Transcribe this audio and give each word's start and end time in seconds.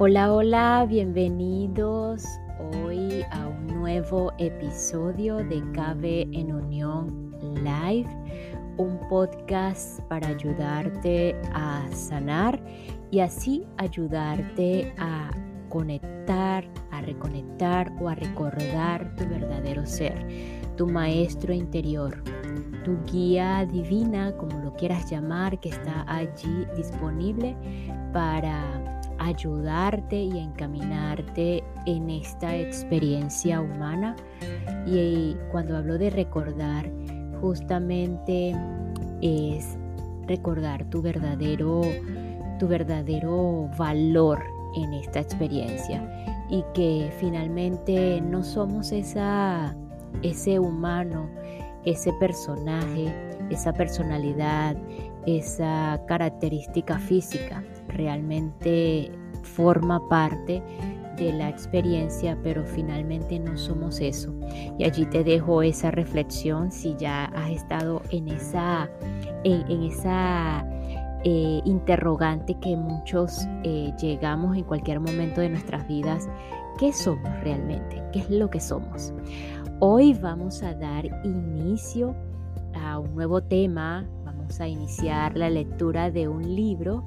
Hola, 0.00 0.32
hola, 0.32 0.86
bienvenidos 0.88 2.24
hoy 2.72 3.24
a 3.32 3.48
un 3.48 3.66
nuevo 3.66 4.32
episodio 4.38 5.38
de 5.38 5.60
Cabe 5.72 6.22
en 6.30 6.54
Unión 6.54 7.34
Live, 7.64 8.08
un 8.76 9.00
podcast 9.08 10.00
para 10.02 10.28
ayudarte 10.28 11.34
a 11.52 11.84
sanar 11.90 12.62
y 13.10 13.18
así 13.18 13.66
ayudarte 13.76 14.94
a 14.98 15.32
conectar, 15.68 16.64
a 16.92 17.00
reconectar 17.00 17.92
o 18.00 18.08
a 18.08 18.14
recordar 18.14 19.16
tu 19.16 19.24
verdadero 19.28 19.84
ser, 19.84 20.14
tu 20.76 20.86
maestro 20.86 21.52
interior, 21.52 22.22
tu 22.84 22.96
guía 23.10 23.66
divina, 23.66 24.30
como 24.36 24.60
lo 24.60 24.72
quieras 24.74 25.10
llamar, 25.10 25.58
que 25.58 25.70
está 25.70 26.04
allí 26.06 26.66
disponible 26.76 27.56
para 28.12 28.97
ayudarte 29.18 30.16
y 30.16 30.38
encaminarte 30.38 31.64
en 31.86 32.10
esta 32.10 32.56
experiencia 32.56 33.60
humana. 33.60 34.16
Y 34.86 35.36
cuando 35.50 35.76
hablo 35.76 35.98
de 35.98 36.10
recordar, 36.10 36.90
justamente 37.40 38.54
es 39.20 39.78
recordar 40.26 40.84
tu 40.90 41.02
verdadero, 41.02 41.82
tu 42.58 42.68
verdadero 42.68 43.70
valor 43.76 44.42
en 44.76 44.92
esta 44.94 45.20
experiencia 45.20 46.02
y 46.50 46.64
que 46.74 47.10
finalmente 47.18 48.20
no 48.20 48.44
somos 48.44 48.92
esa, 48.92 49.74
ese 50.22 50.58
humano, 50.58 51.28
ese 51.84 52.12
personaje, 52.14 53.12
esa 53.50 53.72
personalidad, 53.72 54.76
esa 55.26 56.00
característica 56.06 56.98
física, 56.98 57.62
realmente 57.88 59.10
forma 59.42 60.06
parte 60.08 60.62
de 61.18 61.32
la 61.32 61.48
experiencia, 61.48 62.38
pero 62.42 62.64
finalmente 62.64 63.38
no 63.38 63.56
somos 63.58 64.00
eso. 64.00 64.32
Y 64.78 64.84
allí 64.84 65.04
te 65.06 65.24
dejo 65.24 65.62
esa 65.62 65.90
reflexión 65.90 66.70
si 66.70 66.94
ya 66.96 67.26
has 67.26 67.50
estado 67.50 68.02
en 68.10 68.28
esa, 68.28 68.88
en, 69.44 69.82
esa 69.82 70.64
eh, 71.24 71.60
interrogante 71.64 72.54
que 72.60 72.76
muchos 72.76 73.46
eh, 73.64 73.92
llegamos 74.00 74.56
en 74.56 74.64
cualquier 74.64 75.00
momento 75.00 75.40
de 75.40 75.50
nuestras 75.50 75.86
vidas. 75.88 76.28
¿Qué 76.78 76.92
somos 76.92 77.40
realmente? 77.42 78.00
¿Qué 78.12 78.20
es 78.20 78.30
lo 78.30 78.48
que 78.48 78.60
somos? 78.60 79.12
Hoy 79.80 80.14
vamos 80.14 80.62
a 80.62 80.74
dar 80.74 81.06
inicio 81.24 82.14
a 82.74 82.98
un 82.98 83.14
nuevo 83.14 83.42
tema, 83.42 84.08
vamos 84.24 84.60
a 84.60 84.68
iniciar 84.68 85.36
la 85.36 85.50
lectura 85.50 86.10
de 86.10 86.28
un 86.28 86.54
libro 86.54 87.04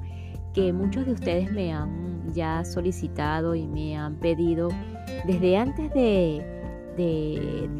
que 0.52 0.72
muchos 0.72 1.06
de 1.06 1.12
ustedes 1.12 1.52
me 1.52 1.72
han 1.72 2.32
ya 2.32 2.64
solicitado 2.64 3.54
y 3.54 3.66
me 3.66 3.96
han 3.96 4.16
pedido 4.16 4.68
desde 5.26 5.56
antes 5.56 5.92
de, 5.94 6.44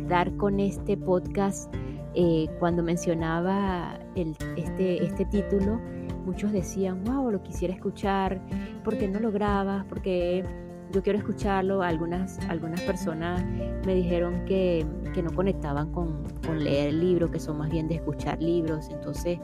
dar 0.08 0.34
con 0.36 0.60
este 0.60 0.96
podcast. 0.96 1.72
Eh, 2.14 2.46
cuando 2.58 2.82
mencionaba 2.82 3.98
este, 4.14 5.02
este 5.02 5.24
título, 5.24 5.80
muchos 6.26 6.52
decían, 6.52 7.02
wow, 7.04 7.30
lo 7.30 7.42
quisiera 7.42 7.74
escuchar, 7.74 8.40
¿por 8.84 8.98
qué 8.98 9.08
no 9.08 9.18
lo 9.18 9.32
grabas? 9.32 9.84
Porque 9.86 10.44
yo 10.92 11.02
quiero 11.02 11.18
escucharlo. 11.18 11.82
Algunas, 11.82 12.38
algunas 12.48 12.80
personas 12.82 13.42
me 13.86 13.94
dijeron 13.94 14.44
que, 14.44 14.86
no 15.22 15.32
conectaban 15.34 15.92
con, 15.92 16.22
leer 16.58 16.88
el 16.88 17.00
libro, 17.00 17.30
que 17.30 17.38
son 17.38 17.58
más 17.58 17.70
bien 17.70 17.88
de 17.88 17.96
escuchar 17.96 18.40
libros. 18.42 18.88
Entonces, 18.90 19.38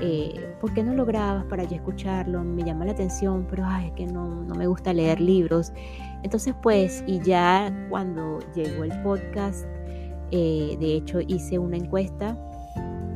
eh, 0.00 0.54
¿por 0.60 0.72
qué 0.74 0.82
no 0.82 0.94
lo 0.94 1.04
grabas 1.04 1.44
para 1.44 1.64
yo 1.64 1.76
escucharlo? 1.76 2.42
Me 2.44 2.64
llama 2.64 2.84
la 2.84 2.92
atención, 2.92 3.46
pero 3.48 3.64
ay, 3.66 3.88
es 3.88 3.92
que 3.92 4.06
no, 4.06 4.44
me 4.56 4.66
gusta 4.66 4.92
leer 4.92 5.20
libros. 5.20 5.72
Entonces, 6.22 6.54
pues, 6.62 7.04
y 7.06 7.20
ya 7.20 7.72
cuando 7.88 8.38
llegó 8.54 8.84
el 8.84 9.02
podcast, 9.02 9.66
eh, 10.30 10.76
de 10.78 10.94
hecho 10.94 11.20
hice 11.20 11.58
una 11.58 11.76
encuesta 11.76 12.36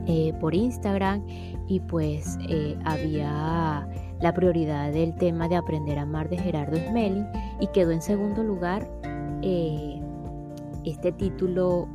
eh, 0.06 0.32
por 0.40 0.54
Instagram 0.54 1.24
y 1.68 1.78
pues 1.80 2.38
había 2.84 3.86
la 4.22 4.32
prioridad 4.32 4.92
del 4.92 5.14
tema 5.16 5.48
de 5.48 5.56
aprender 5.56 5.98
a 5.98 6.02
amar 6.02 6.28
de 6.28 6.38
Gerardo 6.38 6.76
Smelling 6.76 7.26
y 7.60 7.66
quedó 7.66 7.90
en 7.90 8.00
segundo 8.00 8.44
lugar 8.44 8.88
eh, 9.42 10.00
este 10.84 11.10
título 11.10 11.88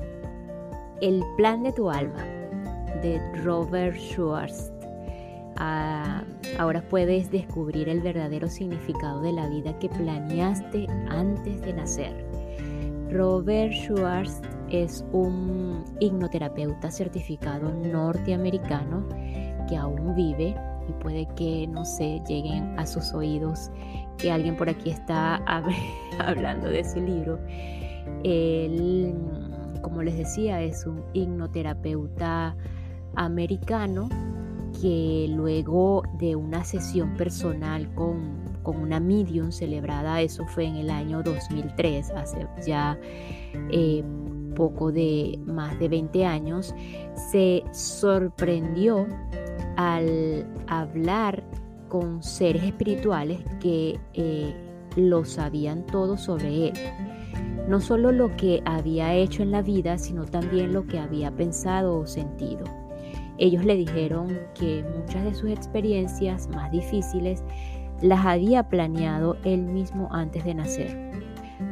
El 1.01 1.23
plan 1.37 1.63
de 1.63 1.71
tu 1.71 1.89
alma 1.89 2.23
de 3.01 3.21
Robert 3.43 3.95
Schwartz. 3.95 4.73
Ah, 5.55 6.23
ahora 6.59 6.83
puedes 6.89 7.31
descubrir 7.31 7.87
el 7.87 8.01
verdadero 8.01 8.49
significado 8.49 9.21
de 9.21 9.31
la 9.31 9.47
vida 9.47 9.79
que 9.79 9.87
planeaste 9.87 10.85
antes 11.09 11.61
de 11.61 11.73
nacer. 11.73 12.25
Robert 13.09 13.71
Schwartz 13.71 14.41
es 14.69 15.05
un 15.13 15.85
hipnoterapeuta 16.01 16.91
certificado 16.91 17.73
norteamericano 17.73 19.07
que 19.69 19.77
aún 19.77 20.13
vive 20.13 20.55
y 20.87 20.93
puede 21.03 21.27
que, 21.35 21.67
no 21.67 21.85
sé, 21.85 22.21
lleguen 22.27 22.77
a 22.79 22.85
sus 22.85 23.13
oídos 23.13 23.69
que 24.17 24.31
alguien 24.31 24.55
por 24.55 24.69
aquí 24.69 24.89
está 24.89 25.35
hablando 26.19 26.67
de 26.67 26.83
su 26.83 26.99
libro. 26.99 27.39
Él, 28.23 29.13
como 29.81 30.01
les 30.01 30.17
decía, 30.17 30.61
es 30.61 30.85
un 30.85 31.03
hipnoterapeuta 31.13 32.55
americano 33.15 34.09
que 34.81 35.27
luego 35.29 36.03
de 36.19 36.35
una 36.35 36.63
sesión 36.63 37.15
personal 37.15 37.93
con, 37.95 38.43
con, 38.63 38.77
una 38.77 38.99
medium 38.99 39.51
celebrada, 39.51 40.21
eso 40.21 40.45
fue 40.45 40.65
en 40.65 40.75
el 40.75 40.89
año 40.89 41.23
2003, 41.23 42.11
hace 42.11 42.47
ya 42.65 42.97
eh, 43.71 44.03
poco 44.55 44.91
de 44.91 45.39
más 45.45 45.79
de 45.79 45.87
20 45.87 46.25
años, 46.25 46.75
se 47.31 47.63
sorprendió 47.71 49.07
al 49.77 50.45
hablar 50.67 51.43
con 51.87 52.21
seres 52.21 52.63
espirituales 52.63 53.39
que 53.61 53.99
eh, 54.13 54.53
lo 54.95 55.23
sabían 55.23 55.85
todo 55.85 56.17
sobre 56.17 56.67
él. 56.67 56.73
No 57.69 57.79
solo 57.79 58.11
lo 58.11 58.35
que 58.35 58.61
había 58.65 59.13
hecho 59.13 59.43
en 59.43 59.51
la 59.51 59.61
vida, 59.61 59.97
sino 59.97 60.25
también 60.25 60.73
lo 60.73 60.87
que 60.87 60.99
había 60.99 61.31
pensado 61.31 61.99
o 61.99 62.07
sentido. 62.07 62.63
Ellos 63.37 63.63
le 63.63 63.75
dijeron 63.75 64.37
que 64.55 64.83
muchas 64.97 65.23
de 65.23 65.35
sus 65.35 65.49
experiencias 65.51 66.49
más 66.49 66.71
difíciles 66.71 67.43
las 68.01 68.25
había 68.25 68.67
planeado 68.69 69.37
él 69.43 69.61
mismo 69.61 70.09
antes 70.11 70.43
de 70.43 70.55
nacer. 70.55 71.11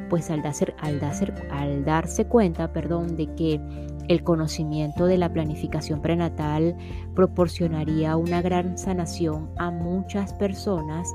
Pues 0.10 0.30
al 0.30 0.44
darse, 0.44 0.76
al 0.80 1.00
darse, 1.00 1.34
al 1.52 1.84
darse 1.84 2.26
cuenta 2.26 2.72
perdón, 2.72 3.16
de 3.16 3.34
que 3.34 3.60
el 4.08 4.24
conocimiento 4.24 5.06
de 5.06 5.18
la 5.18 5.32
planificación 5.32 6.02
prenatal 6.02 6.76
proporcionaría 7.16 8.16
una 8.18 8.42
gran 8.42 8.78
sanación 8.78 9.50
a 9.58 9.72
muchas 9.72 10.34
personas, 10.34 11.08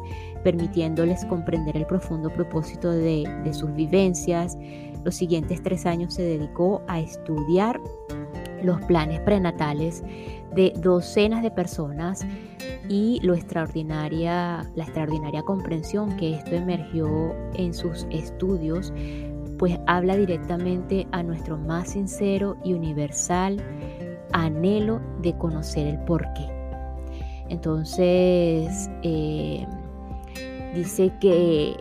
permitiéndoles 0.43 1.25
comprender 1.27 1.77
el 1.77 1.87
profundo 1.87 2.33
propósito 2.33 2.91
de, 2.91 3.27
sus 3.53 3.73
vivencias. 3.75 4.57
Los 5.05 5.15
siguientes 5.15 5.63
tres 5.63 5.87
años 5.87 6.15
se 6.15 6.23
dedicó 6.23 6.83
a 6.89 7.01
estudiar 7.01 7.81
los 8.63 8.81
planes 8.83 9.21
prenatales 9.21 10.03
de 10.55 10.73
docenas 10.77 11.43
de 11.43 11.51
personas 11.51 12.27
y 12.89 13.21
lo 13.23 13.35
extraordinaria, 13.35 14.69
la 14.75 14.85
extraordinaria 14.85 15.43
comprensión 15.43 16.17
que 16.17 16.35
esto 16.35 16.57
emergió 16.57 17.35
en 17.55 17.73
sus 17.73 18.07
estudios 18.11 18.93
pues 19.61 19.79
habla 19.87 20.17
directamente 20.17 21.07
a 21.13 21.23
nuestro 21.23 21.59
más 21.59 21.91
sincero 21.91 22.57
y 22.65 22.73
universal 22.73 23.63
anhelo 24.33 25.03
de 25.21 25.37
conocer 25.37 25.87
el 25.87 25.99
porqué. 25.99 26.49
Entonces, 27.51 28.89
eh, 29.03 29.67
dice 30.75 31.13
que 31.21 31.77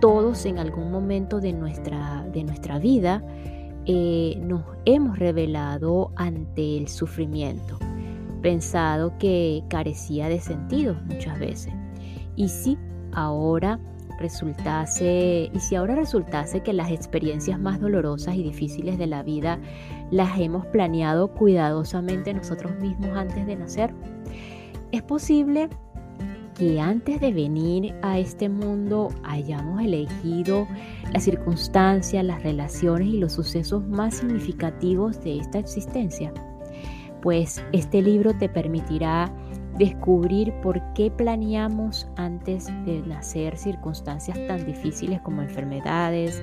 todos 0.00 0.44
en 0.44 0.58
algún 0.58 0.90
momento 0.90 1.40
de 1.40 1.52
nuestra, 1.52 2.26
de 2.32 2.42
nuestra 2.42 2.80
vida 2.80 3.22
eh, 3.86 4.36
nos 4.40 4.64
hemos 4.84 5.16
revelado 5.16 6.10
ante 6.16 6.78
el 6.78 6.88
sufrimiento, 6.88 7.78
pensado 8.42 9.16
que 9.18 9.62
carecía 9.68 10.28
de 10.28 10.40
sentido 10.40 10.96
muchas 11.04 11.38
veces. 11.38 11.72
Y 12.34 12.48
sí, 12.48 12.76
ahora 13.12 13.78
resultase, 14.18 15.50
y 15.52 15.60
si 15.60 15.74
ahora 15.74 15.94
resultase 15.94 16.60
que 16.60 16.72
las 16.72 16.90
experiencias 16.90 17.58
más 17.58 17.80
dolorosas 17.80 18.36
y 18.36 18.42
difíciles 18.42 18.98
de 18.98 19.06
la 19.06 19.22
vida 19.22 19.58
las 20.10 20.38
hemos 20.38 20.66
planeado 20.66 21.28
cuidadosamente 21.28 22.34
nosotros 22.34 22.76
mismos 22.80 23.10
antes 23.16 23.46
de 23.46 23.56
nacer, 23.56 23.94
es 24.92 25.02
posible 25.02 25.68
que 26.54 26.80
antes 26.80 27.20
de 27.20 27.32
venir 27.32 27.94
a 28.02 28.18
este 28.18 28.48
mundo 28.48 29.08
hayamos 29.24 29.82
elegido 29.82 30.68
las 31.12 31.24
circunstancias, 31.24 32.24
las 32.24 32.42
relaciones 32.42 33.08
y 33.08 33.18
los 33.18 33.32
sucesos 33.32 33.84
más 33.86 34.16
significativos 34.16 35.22
de 35.24 35.38
esta 35.38 35.58
existencia. 35.58 36.32
Pues 37.22 37.64
este 37.72 38.02
libro 38.02 38.34
te 38.34 38.48
permitirá 38.48 39.32
descubrir 39.78 40.52
por 40.62 40.80
qué 40.94 41.10
planeamos 41.10 42.08
antes 42.16 42.66
de 42.84 43.02
nacer 43.06 43.56
circunstancias 43.56 44.38
tan 44.46 44.64
difíciles 44.64 45.20
como 45.20 45.42
enfermedades, 45.42 46.42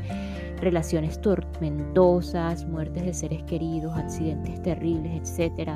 relaciones 0.60 1.20
tormentosas, 1.22 2.66
muertes 2.66 3.06
de 3.06 3.14
seres 3.14 3.44
queridos, 3.44 3.98
accidentes 3.98 4.62
terribles, 4.62 5.40
etc. 5.40 5.70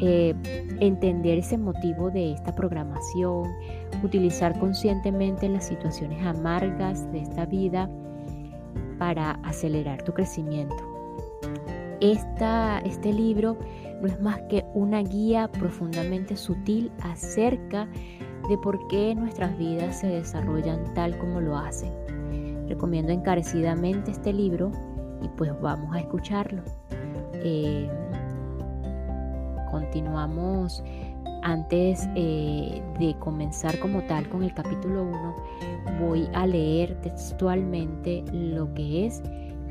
Eh, 0.00 0.34
entender 0.80 1.38
ese 1.38 1.56
motivo 1.58 2.10
de 2.10 2.32
esta 2.32 2.54
programación, 2.54 3.44
utilizar 4.02 4.58
conscientemente 4.58 5.48
las 5.48 5.66
situaciones 5.66 6.24
amargas 6.24 7.10
de 7.12 7.20
esta 7.20 7.46
vida 7.46 7.88
para 8.98 9.32
acelerar 9.44 10.02
tu 10.02 10.12
crecimiento. 10.12 10.76
este 12.00 13.12
libro 13.12 13.56
no 14.00 14.06
es 14.06 14.20
más 14.20 14.40
que 14.48 14.64
una 14.74 15.02
guía 15.02 15.50
profundamente 15.52 16.36
sutil 16.36 16.90
acerca 17.02 17.88
de 18.48 18.58
por 18.58 18.86
qué 18.88 19.14
nuestras 19.14 19.56
vidas 19.58 20.00
se 20.00 20.08
desarrollan 20.08 20.94
tal 20.94 21.16
como 21.18 21.40
lo 21.40 21.56
hacen. 21.56 21.92
Recomiendo 22.68 23.12
encarecidamente 23.12 24.10
este 24.10 24.32
libro 24.32 24.70
y 25.22 25.28
pues 25.28 25.52
vamos 25.60 25.94
a 25.94 26.00
escucharlo. 26.00 26.62
Eh, 27.34 27.88
continuamos 29.70 30.82
antes 31.42 32.08
eh, 32.16 32.82
de 32.98 33.16
comenzar 33.18 33.78
como 33.78 34.02
tal 34.02 34.28
con 34.28 34.42
el 34.42 34.52
capítulo 34.52 35.04
1, 35.04 35.36
voy 36.00 36.28
a 36.34 36.46
leer 36.46 37.00
textualmente 37.00 38.22
lo 38.32 38.72
que 38.74 39.06
es 39.06 39.22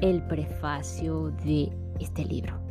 el 0.01 0.21
prefacio 0.23 1.31
de 1.43 1.71
este 1.99 2.25
libro. 2.25 2.68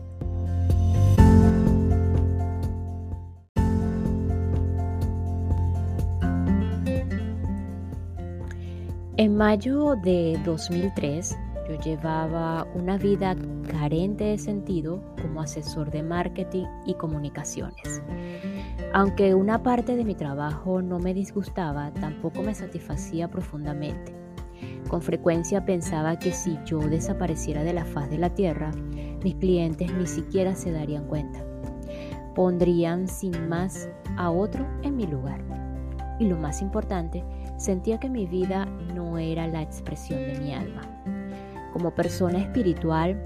En 9.19 9.37
mayo 9.37 9.97
de 9.97 10.38
2003, 10.44 11.37
yo 11.69 11.81
llevaba 11.81 12.69
una 12.76 12.97
vida 12.99 13.35
carente 13.69 14.23
de 14.23 14.38
sentido 14.38 15.03
como 15.20 15.41
asesor 15.41 15.91
de 15.91 16.05
marketing 16.05 16.67
y 16.87 16.94
comunicaciones. 16.94 18.00
Aunque 18.94 19.35
una 19.35 19.61
parte 19.65 19.97
de 19.97 20.05
mi 20.05 20.15
trabajo 20.15 20.82
no 20.82 21.00
me 21.00 21.15
disgustaba, 21.15 21.93
tampoco 21.94 22.44
me 22.44 22.55
satisfacía 22.55 23.29
profundamente. 23.29 24.15
Con 24.88 25.03
frecuencia 25.03 25.64
pensaba 25.64 26.17
que 26.21 26.31
si 26.31 26.56
yo 26.64 26.79
desapareciera 26.79 27.64
de 27.64 27.73
la 27.73 27.87
faz 27.87 28.09
de 28.11 28.19
la 28.19 28.31
tierra, 28.31 28.71
mis 29.25 29.35
clientes 29.35 29.93
ni 29.93 30.06
siquiera 30.06 30.55
se 30.55 30.71
darían 30.71 31.09
cuenta. 31.09 31.44
Pondrían 32.37 33.09
sin 33.09 33.49
más 33.49 33.88
a 34.17 34.31
otro 34.31 34.64
en 34.85 34.94
mi 34.94 35.09
lugar. 35.09 35.41
Y 36.21 36.26
lo 36.26 36.37
más 36.37 36.62
importante, 36.62 37.25
sentía 37.59 37.99
que 37.99 38.09
mi 38.09 38.27
vida 38.27 38.65
no 38.95 39.19
era 39.19 39.47
la 39.47 39.61
expresión 39.61 40.21
de 40.21 40.41
mi 40.41 40.55
alma. 40.55 40.83
Como 41.73 41.91
persona 41.95 42.39
espiritual, 42.39 43.21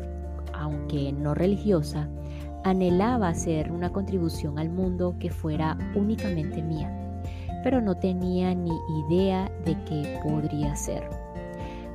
aunque 0.53 1.13
no 1.13 1.35
religiosa, 1.35 2.09
anhelaba 2.65 3.29
hacer 3.29 3.71
una 3.71 3.91
contribución 3.91 4.59
al 4.59 4.71
mundo 4.71 5.15
que 5.19 5.31
fuera 5.31 5.77
únicamente 5.95 6.63
mía, 6.63 6.91
pero 7.63 7.81
no 7.81 7.97
tenía 7.97 8.55
ni 8.55 8.73
idea 9.07 9.51
de 9.65 9.77
qué 9.85 10.19
podría 10.25 10.75
ser. 10.75 11.09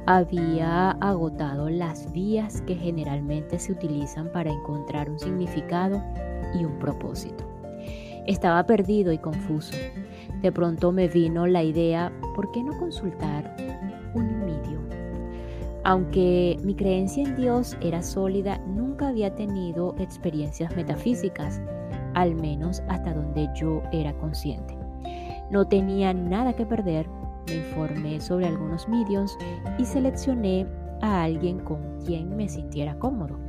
Había 0.06 0.92
agotado 0.92 1.70
las 1.70 2.12
vías 2.14 2.62
que 2.62 2.76
generalmente 2.76 3.60
se 3.60 3.74
utilizan 3.74 4.32
para 4.32 4.52
encontrar 4.52 5.10
un 5.10 5.20
significado 5.20 6.02
y 6.58 6.64
un 6.64 6.80
propósito. 6.80 7.44
Estaba 8.26 8.66
perdido 8.66 9.12
y 9.12 9.18
confuso. 9.18 9.76
De 10.42 10.52
pronto 10.52 10.92
me 10.92 11.08
vino 11.08 11.48
la 11.48 11.64
idea, 11.64 12.12
¿por 12.36 12.52
qué 12.52 12.64
no 12.64 12.78
consultar 12.78 13.56
un 14.14 14.40
medium? 14.40 14.84
Aunque 15.84 16.58
mi 16.64 16.76
creencia 16.76 17.24
en 17.24 17.36
Dios 17.36 17.78
era 17.82 18.04
sólida, 18.04 18.60
nunca 18.68 19.08
había 19.08 19.34
tenido 19.34 19.96
experiencias 20.00 20.76
metafísicas, 20.76 21.62
al 22.14 22.36
menos 22.36 22.84
hasta 22.88 23.14
donde 23.14 23.50
yo 23.56 23.82
era 23.92 24.14
consciente. 24.18 24.78
No 25.50 25.66
tenía 25.68 26.14
nada 26.14 26.54
que 26.54 26.66
perder, 26.66 27.08
me 27.48 27.56
informé 27.56 28.20
sobre 28.20 28.48
algunos 28.48 28.88
mediums 28.90 29.38
y 29.78 29.86
seleccioné 29.86 30.68
a 31.02 31.24
alguien 31.24 31.60
con 31.60 31.80
quien 32.06 32.36
me 32.36 32.50
sintiera 32.50 33.00
cómodo. 33.00 33.40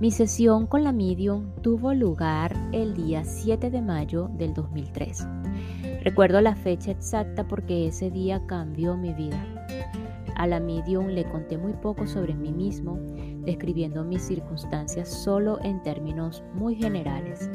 Mi 0.00 0.10
sesión 0.10 0.66
con 0.66 0.84
la 0.84 0.92
medium 0.92 1.50
tuvo 1.62 1.94
lugar 1.94 2.52
el 2.72 2.94
día 2.94 3.24
7 3.24 3.70
de 3.70 3.82
mayo 3.82 4.28
del 4.32 4.54
2003. 4.54 5.26
Recuerdo 6.04 6.40
la 6.40 6.56
fecha 6.56 6.90
exacta 6.90 7.46
porque 7.46 7.86
ese 7.86 8.10
día 8.10 8.42
cambió 8.46 8.96
mi 8.96 9.14
vida. 9.14 9.40
A 10.34 10.48
la 10.48 10.58
medium 10.58 11.06
le 11.06 11.24
conté 11.24 11.56
muy 11.56 11.74
poco 11.74 12.08
sobre 12.08 12.34
mí 12.34 12.50
mismo, 12.50 12.98
describiendo 13.44 14.02
mis 14.02 14.22
circunstancias 14.22 15.08
solo 15.08 15.60
en 15.62 15.80
términos 15.82 16.42
muy 16.54 16.74
generales. 16.74 17.48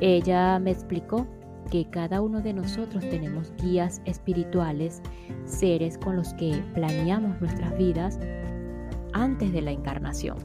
Ella 0.00 0.58
me 0.58 0.70
explicó 0.70 1.26
que 1.70 1.88
cada 1.88 2.20
uno 2.20 2.42
de 2.42 2.52
nosotros 2.52 3.08
tenemos 3.08 3.54
guías 3.62 4.02
espirituales, 4.04 5.00
seres 5.46 5.96
con 5.96 6.16
los 6.16 6.34
que 6.34 6.62
planeamos 6.74 7.40
nuestras 7.40 7.74
vidas 7.78 8.18
antes 9.14 9.50
de 9.50 9.62
la 9.62 9.70
encarnación. 9.70 10.36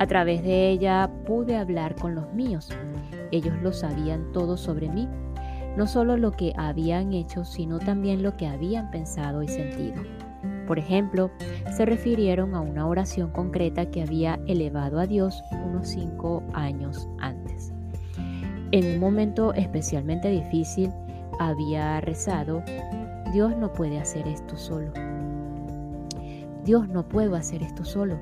A 0.00 0.06
través 0.08 0.42
de 0.42 0.70
ella 0.70 1.08
pude 1.24 1.56
hablar 1.56 1.94
con 1.94 2.16
los 2.16 2.32
míos. 2.34 2.70
Ellos 3.30 3.54
lo 3.62 3.72
sabían 3.72 4.32
todo 4.32 4.56
sobre 4.56 4.88
mí, 4.88 5.08
no 5.76 5.86
solo 5.86 6.16
lo 6.16 6.32
que 6.32 6.52
habían 6.56 7.12
hecho, 7.12 7.44
sino 7.44 7.78
también 7.78 8.22
lo 8.22 8.36
que 8.36 8.46
habían 8.46 8.90
pensado 8.90 9.42
y 9.42 9.48
sentido. 9.48 10.02
Por 10.66 10.78
ejemplo, 10.78 11.30
se 11.76 11.84
refirieron 11.84 12.54
a 12.54 12.60
una 12.60 12.86
oración 12.86 13.30
concreta 13.30 13.90
que 13.90 14.02
había 14.02 14.38
elevado 14.46 15.00
a 15.00 15.06
Dios 15.06 15.42
unos 15.64 15.88
cinco 15.88 16.42
años 16.52 17.08
antes. 17.18 17.72
En 18.70 18.94
un 18.94 19.00
momento 19.00 19.52
especialmente 19.54 20.28
difícil, 20.28 20.90
había 21.38 22.00
rezado, 22.00 22.62
Dios 23.32 23.56
no 23.56 23.72
puede 23.72 23.98
hacer 23.98 24.26
esto 24.28 24.56
solo. 24.56 24.92
Dios 26.64 26.88
no 26.88 27.08
puedo 27.08 27.34
hacer 27.34 27.62
esto 27.62 27.84
solo 27.84 28.18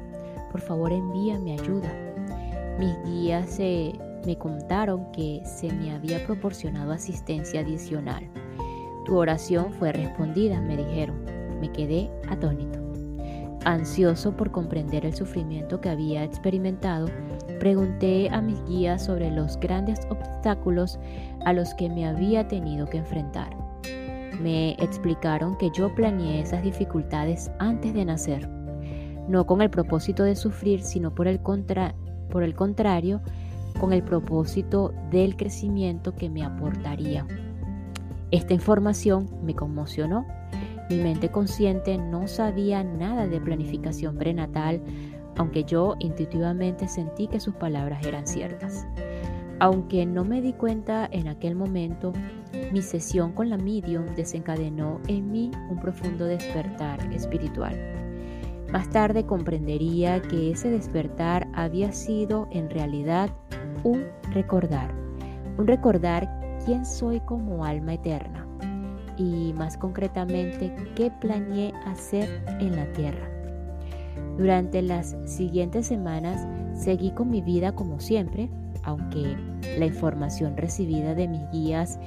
por 0.51 0.61
favor 0.61 0.93
envíame 0.93 1.53
ayuda. 1.53 1.91
Mis 2.79 2.97
guías 3.05 3.59
me 4.27 4.37
contaron 4.37 5.11
que 5.13 5.43
se 5.45 5.73
me 5.73 5.93
había 5.93 6.25
proporcionado 6.27 6.93
asistencia 6.93 7.61
adicional. 7.61 8.29
Tu 9.05 9.17
oración 9.17 9.73
fue 9.73 9.93
respondida, 9.93 10.61
me 10.61 10.77
dijeron. 10.77 11.25
Me 11.61 11.71
quedé 11.73 12.11
atónito. 12.29 12.79
Ansioso 13.65 14.35
por 14.37 14.51
comprender 14.51 15.05
el 15.05 15.15
sufrimiento 15.15 15.81
que 15.81 15.91
había 15.91 16.25
experimentado, 16.25 17.07
pregunté 17.59 18.31
a 18.31 18.41
mis 18.41 18.63
guías 18.65 19.05
sobre 19.05 19.31
los 19.31 19.59
grandes 19.61 20.01
obstáculos 20.09 20.99
a 21.45 21.53
los 21.53 21.75
que 21.75 21.91
me 21.91 22.07
había 22.07 22.49
tenido 22.49 22.87
que 22.87 22.99
enfrentar. 22.99 23.55
Me 24.41 24.73
explicaron 24.73 25.59
que 25.59 25.71
yo 25.71 25.95
planeé 25.95 26.41
esas 26.41 26.63
dificultades 26.63 27.51
antes 27.59 27.93
de 27.93 28.07
nacer 28.07 28.49
no 29.31 29.47
con 29.47 29.63
el 29.63 29.71
propósito 29.71 30.25
de 30.25 30.35
sufrir, 30.35 30.83
sino 30.83 31.15
por 31.15 31.29
el, 31.29 31.41
por 31.41 32.43
el 32.43 32.55
contrario, 32.55 33.21
con 33.79 33.93
el 33.93 34.03
propósito 34.03 34.93
del 35.11 35.37
crecimiento 35.37 36.15
que 36.15 36.31
me 36.31 36.45
aportaría. 36.45 37.27
Esta 38.31 38.55
información 38.55 39.29
me 39.43 39.55
conmocionó. 39.55 40.27
Mi 40.89 40.97
mente 40.97 41.31
consciente 41.31 41.99
no 41.99 42.29
sabía 42.29 42.83
nada 42.85 43.27
de 43.27 43.41
planificación 43.41 44.17
prenatal, 44.17 44.81
aunque 45.37 45.65
yo 45.65 45.97
intuitivamente 45.99 46.89
sentí 46.89 47.27
que 47.29 47.41
sus 47.41 47.55
palabras 47.55 48.05
eran 48.05 48.27
ciertas. 48.27 48.87
Aunque 49.59 50.07
no 50.07 50.25
me 50.25 50.41
di 50.41 50.53
cuenta 50.53 51.09
en 51.11 51.29
aquel 51.29 51.55
momento, 51.55 52.13
mi 52.73 52.83
sesión 52.83 53.33
con 53.33 53.51
la 53.51 53.59
medium 53.59 54.07
desencadenó 54.17 55.01
en 55.07 55.31
mí 55.31 55.51
un 55.69 55.79
profundo 55.79 56.25
despertar 56.25 57.13
espiritual. 57.13 57.77
Más 58.73 58.89
tarde 58.91 59.27
comprendería 59.27 60.23
que 60.23 60.53
ese 60.53 60.71
despertar 60.71 61.49
había 61.53 61.93
sido 61.93 62.49
en 62.53 62.71
realidad 62.71 63.31
un 63.85 64.05
recordar, 64.33 64.91
un 65.59 65.67
recordar 65.67 66.29
quién 66.65 66.85
soy 66.85 67.21
como 67.21 67.65
alma 67.65 67.95
eterna 67.95 68.47
y 69.17 69.53
más 69.55 69.77
concretamente 69.77 70.75
qué 70.95 71.11
planeé 71.21 71.73
hacer 71.87 72.43
en 72.61 72.77
la 72.77 72.91
tierra. 72.93 73.29
Durante 74.37 74.83
las 74.83 75.17
siguientes 75.27 75.87
semanas 75.87 76.47
seguí 76.75 77.11
con 77.11 77.31
mi 77.31 77.43
vida 77.43 77.73
como 77.73 78.01
siempre, 78.01 78.49
aunque 78.83 79.37
la 79.79 79.87
información 79.87 80.57
recibida 80.57 81.15
de 81.15 81.29
mis 81.29 81.43
guías 81.51 81.99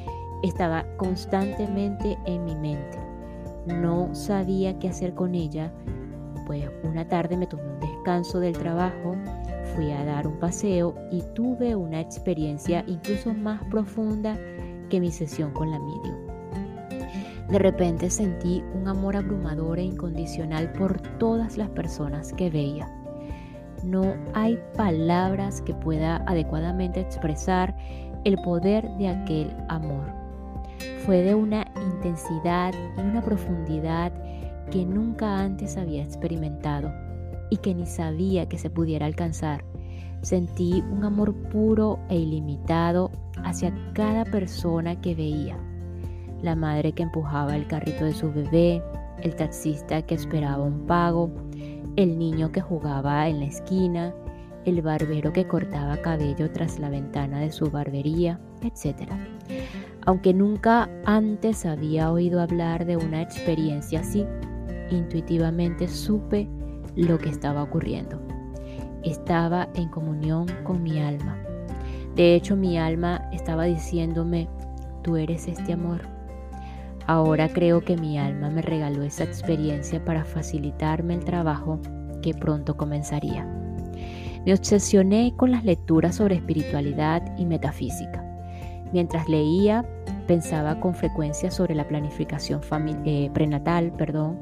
estaba 0.43 0.85
constantemente 0.97 2.17
en 2.25 2.45
mi 2.45 2.55
mente. 2.55 2.97
No 3.67 4.13
sabía 4.13 4.77
qué 4.79 4.89
hacer 4.89 5.13
con 5.13 5.35
ella 5.35 5.71
pues 6.45 6.69
una 6.83 7.07
tarde 7.07 7.37
me 7.37 7.47
tomé 7.47 7.63
un 7.63 7.79
descanso 7.79 8.39
del 8.39 8.53
trabajo, 8.53 9.15
fui 9.75 9.91
a 9.91 10.03
dar 10.05 10.27
un 10.27 10.39
paseo 10.39 10.95
y 11.11 11.21
tuve 11.33 11.75
una 11.75 11.99
experiencia 11.99 12.83
incluso 12.87 13.33
más 13.33 13.61
profunda 13.65 14.37
que 14.89 14.99
mi 14.99 15.11
sesión 15.11 15.51
con 15.51 15.71
la 15.71 15.79
medium. 15.79 16.33
De 17.49 17.59
repente 17.59 18.09
sentí 18.09 18.63
un 18.73 18.87
amor 18.87 19.15
abrumador 19.15 19.79
e 19.79 19.83
incondicional 19.83 20.71
por 20.73 20.99
todas 21.17 21.57
las 21.57 21.69
personas 21.69 22.33
que 22.33 22.49
veía. 22.49 22.89
No 23.83 24.15
hay 24.33 24.57
palabras 24.75 25.61
que 25.61 25.73
pueda 25.73 26.23
adecuadamente 26.25 27.01
expresar 27.01 27.75
el 28.23 28.37
poder 28.37 28.89
de 28.97 29.09
aquel 29.09 29.55
amor. 29.67 30.05
Fue 31.05 31.21
de 31.21 31.35
una 31.35 31.65
intensidad 31.75 32.73
y 32.97 33.01
una 33.01 33.21
profundidad 33.21 34.13
que 34.71 34.85
nunca 34.85 35.39
antes 35.39 35.75
había 35.77 36.01
experimentado 36.01 37.02
y 37.53 37.57
que 37.57 37.75
ni 37.75 37.85
sabía 37.85 38.49
que 38.49 38.57
se 38.57 38.71
pudiera 38.71 39.05
alcanzar. 39.05 39.63
Sentí 40.23 40.83
un 40.91 41.05
amor 41.05 41.35
puro 41.51 41.99
e 42.09 42.15
ilimitado 42.15 43.11
hacia 43.43 43.71
cada 43.93 44.25
persona 44.25 44.99
que 44.99 45.13
veía. 45.13 45.55
La 46.41 46.55
madre 46.55 46.93
que 46.93 47.03
empujaba 47.03 47.55
el 47.55 47.67
carrito 47.67 48.05
de 48.05 48.13
su 48.13 48.33
bebé, 48.33 48.81
el 49.21 49.35
taxista 49.35 50.01
que 50.01 50.15
esperaba 50.15 50.63
un 50.63 50.87
pago, 50.87 51.29
el 51.95 52.17
niño 52.17 52.51
que 52.51 52.59
jugaba 52.59 53.29
en 53.29 53.41
la 53.41 53.45
esquina, 53.45 54.15
el 54.65 54.81
barbero 54.81 55.31
que 55.31 55.45
cortaba 55.45 55.97
cabello 55.97 56.49
tras 56.51 56.79
la 56.79 56.89
ventana 56.89 57.39
de 57.39 57.51
su 57.51 57.69
barbería, 57.69 58.41
etc. 58.63 59.11
Aunque 60.07 60.33
nunca 60.33 60.89
antes 61.05 61.67
había 61.67 62.11
oído 62.11 62.41
hablar 62.41 62.87
de 62.87 62.97
una 62.97 63.21
experiencia 63.21 63.99
así, 63.99 64.25
intuitivamente 64.89 65.87
supe 65.87 66.49
lo 66.95 67.17
que 67.17 67.29
estaba 67.29 67.63
ocurriendo. 67.63 68.21
Estaba 69.03 69.69
en 69.75 69.89
comunión 69.89 70.47
con 70.63 70.81
mi 70.83 70.99
alma. 70.99 71.37
De 72.15 72.35
hecho, 72.35 72.55
mi 72.55 72.77
alma 72.77 73.27
estaba 73.31 73.65
diciéndome, 73.65 74.47
tú 75.01 75.17
eres 75.17 75.47
este 75.47 75.73
amor. 75.73 76.01
Ahora 77.05 77.49
creo 77.49 77.81
que 77.81 77.97
mi 77.97 78.17
alma 78.17 78.49
me 78.49 78.61
regaló 78.61 79.03
esa 79.03 79.23
experiencia 79.23 80.03
para 80.05 80.23
facilitarme 80.23 81.15
el 81.15 81.25
trabajo 81.25 81.79
que 82.21 82.33
pronto 82.33 82.77
comenzaría. 82.77 83.45
Me 84.45 84.53
obsesioné 84.53 85.33
con 85.35 85.51
las 85.51 85.63
lecturas 85.63 86.15
sobre 86.15 86.35
espiritualidad 86.35 87.21
y 87.37 87.45
metafísica. 87.45 88.23
Mientras 88.91 89.27
leía, 89.27 89.85
pensaba 90.27 90.79
con 90.79 90.93
frecuencia 90.93 91.49
sobre 91.49 91.75
la 91.75 91.87
planificación 91.87 92.61
eh, 93.05 93.29
prenatal, 93.33 93.91
perdón, 93.93 94.39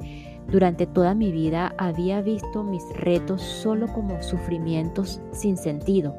durante 0.48 0.86
toda 0.86 1.14
mi 1.16 1.32
vida 1.32 1.74
había 1.78 2.22
visto 2.22 2.64
mis 2.64 2.84
retos 2.96 3.42
solo 3.42 3.88
como 3.88 4.22
sufrimientos 4.22 5.22
sin 5.32 5.58
sentido 5.58 6.16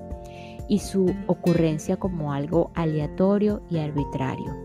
y 0.68 0.78
su 0.78 1.14
ocurrencia 1.26 1.96
como 1.96 2.32
algo 2.32 2.70
aleatorio 2.74 3.62
y 3.68 3.78
arbitrario. 3.78 4.56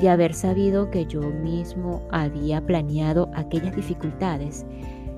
De 0.00 0.08
haber 0.08 0.32
sabido 0.32 0.90
que 0.90 1.06
yo 1.06 1.20
mismo 1.20 2.02
había 2.10 2.64
planeado 2.64 3.30
aquellas 3.34 3.74
dificultades, 3.74 4.64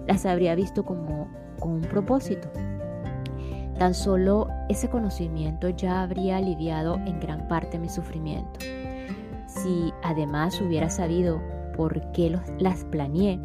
las 0.06 0.24
habría 0.26 0.54
visto 0.54 0.84
como 0.84 1.28
con 1.60 1.72
un 1.72 1.82
propósito. 1.82 2.48
Tan 3.78 3.94
solo 3.94 4.48
ese 4.68 4.88
conocimiento 4.88 5.68
ya 5.68 6.02
habría 6.02 6.38
aliviado 6.38 6.96
en 7.06 7.20
gran 7.20 7.46
parte 7.46 7.78
mi 7.78 7.88
sufrimiento. 7.88 8.60
Si 9.46 9.92
además 10.02 10.60
hubiera 10.60 10.90
sabido 10.90 11.40
por 11.80 12.12
qué 12.12 12.38
las 12.58 12.84
planeé, 12.84 13.40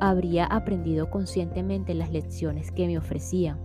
habría 0.00 0.44
aprendido 0.46 1.08
conscientemente 1.08 1.94
las 1.94 2.10
lecciones 2.10 2.72
que 2.72 2.88
me 2.88 2.98
ofrecían. 2.98 3.60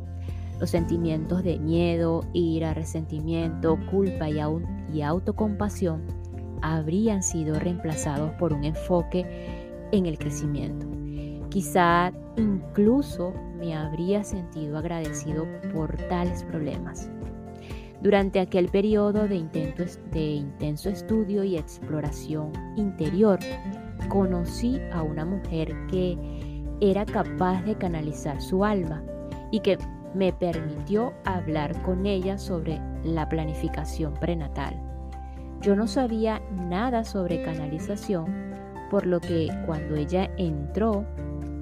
Los 0.59 0.69
sentimientos 0.69 1.43
de 1.43 1.57
miedo, 1.57 2.23
ira, 2.31 2.75
resentimiento, 2.75 3.79
culpa 3.89 4.29
y, 4.29 4.37
y 4.93 5.01
autocompasión 5.01 6.03
habrían 6.61 7.23
sido 7.23 7.59
reemplazados 7.59 8.29
por 8.33 8.53
un 8.53 8.63
enfoque 8.63 9.25
en 9.91 10.05
el 10.05 10.19
crecimiento. 10.19 10.85
Quizá 11.49 12.13
incluso 12.37 13.33
me 13.57 13.75
habría 13.75 14.23
sentido 14.23 14.77
agradecido 14.77 15.47
por 15.73 15.97
tales 16.09 16.43
problemas. 16.43 17.09
Durante 18.03 18.39
aquel 18.39 18.67
periodo 18.67 19.27
de 19.27 19.37
intenso 19.37 20.89
estudio 20.89 21.43
y 21.43 21.57
exploración 21.57 22.51
interior, 22.75 23.39
conocí 24.07 24.79
a 24.91 25.01
una 25.03 25.25
mujer 25.25 25.73
que 25.87 26.17
era 26.81 27.05
capaz 27.05 27.63
de 27.63 27.75
canalizar 27.75 28.41
su 28.41 28.63
alma 28.63 29.03
y 29.51 29.59
que 29.59 29.77
me 30.13 30.31
permitió 30.33 31.13
hablar 31.25 31.81
con 31.83 32.05
ella 32.05 32.37
sobre 32.37 32.79
la 33.03 33.27
planificación 33.27 34.13
prenatal. 34.13 34.81
Yo 35.61 35.75
no 35.75 35.87
sabía 35.87 36.41
nada 36.51 37.03
sobre 37.03 37.43
canalización, 37.43 38.53
por 38.89 39.05
lo 39.05 39.19
que 39.19 39.49
cuando 39.65 39.95
ella 39.95 40.29
entró 40.37 41.05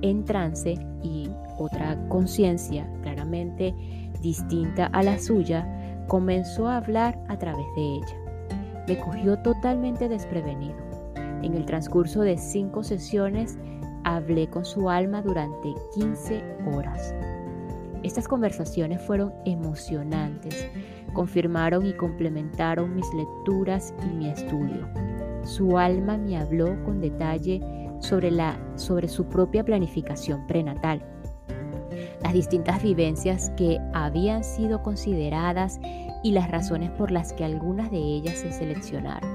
en 0.01 0.25
trance 0.25 0.75
y 1.01 1.29
otra 1.57 1.97
conciencia 2.09 2.87
claramente 3.01 3.73
distinta 4.21 4.87
a 4.87 5.03
la 5.03 5.17
suya, 5.17 5.67
comenzó 6.07 6.67
a 6.67 6.77
hablar 6.77 7.17
a 7.27 7.37
través 7.37 7.65
de 7.75 7.81
ella. 7.81 8.85
Me 8.87 8.99
cogió 8.99 9.37
totalmente 9.39 10.09
desprevenido. 10.09 10.92
En 11.43 11.55
el 11.55 11.65
transcurso 11.65 12.21
de 12.21 12.37
cinco 12.37 12.83
sesiones 12.83 13.57
hablé 14.05 14.49
con 14.49 14.63
su 14.65 14.89
alma 14.89 15.21
durante 15.21 15.73
15 15.93 16.41
horas. 16.73 17.13
Estas 18.01 18.27
conversaciones 18.27 19.01
fueron 19.01 19.33
emocionantes, 19.45 20.67
confirmaron 21.13 21.85
y 21.85 21.93
complementaron 21.93 22.95
mis 22.95 23.13
lecturas 23.13 23.93
y 24.03 24.13
mi 24.15 24.29
estudio. 24.29 24.87
Su 25.43 25.77
alma 25.77 26.17
me 26.17 26.37
habló 26.37 26.81
con 26.83 27.01
detalle 27.01 27.61
sobre, 27.99 28.31
la, 28.31 28.57
sobre 28.75 29.07
su 29.07 29.25
propia 29.25 29.63
planificación 29.63 30.47
prenatal, 30.47 31.05
las 32.21 32.33
distintas 32.33 32.81
vivencias 32.81 33.51
que 33.57 33.79
habían 33.93 34.43
sido 34.43 34.81
consideradas 34.81 35.79
y 36.23 36.31
las 36.31 36.49
razones 36.49 36.89
por 36.91 37.11
las 37.11 37.33
que 37.33 37.43
algunas 37.43 37.91
de 37.91 37.97
ellas 37.97 38.37
se 38.37 38.51
seleccionaron. 38.51 39.32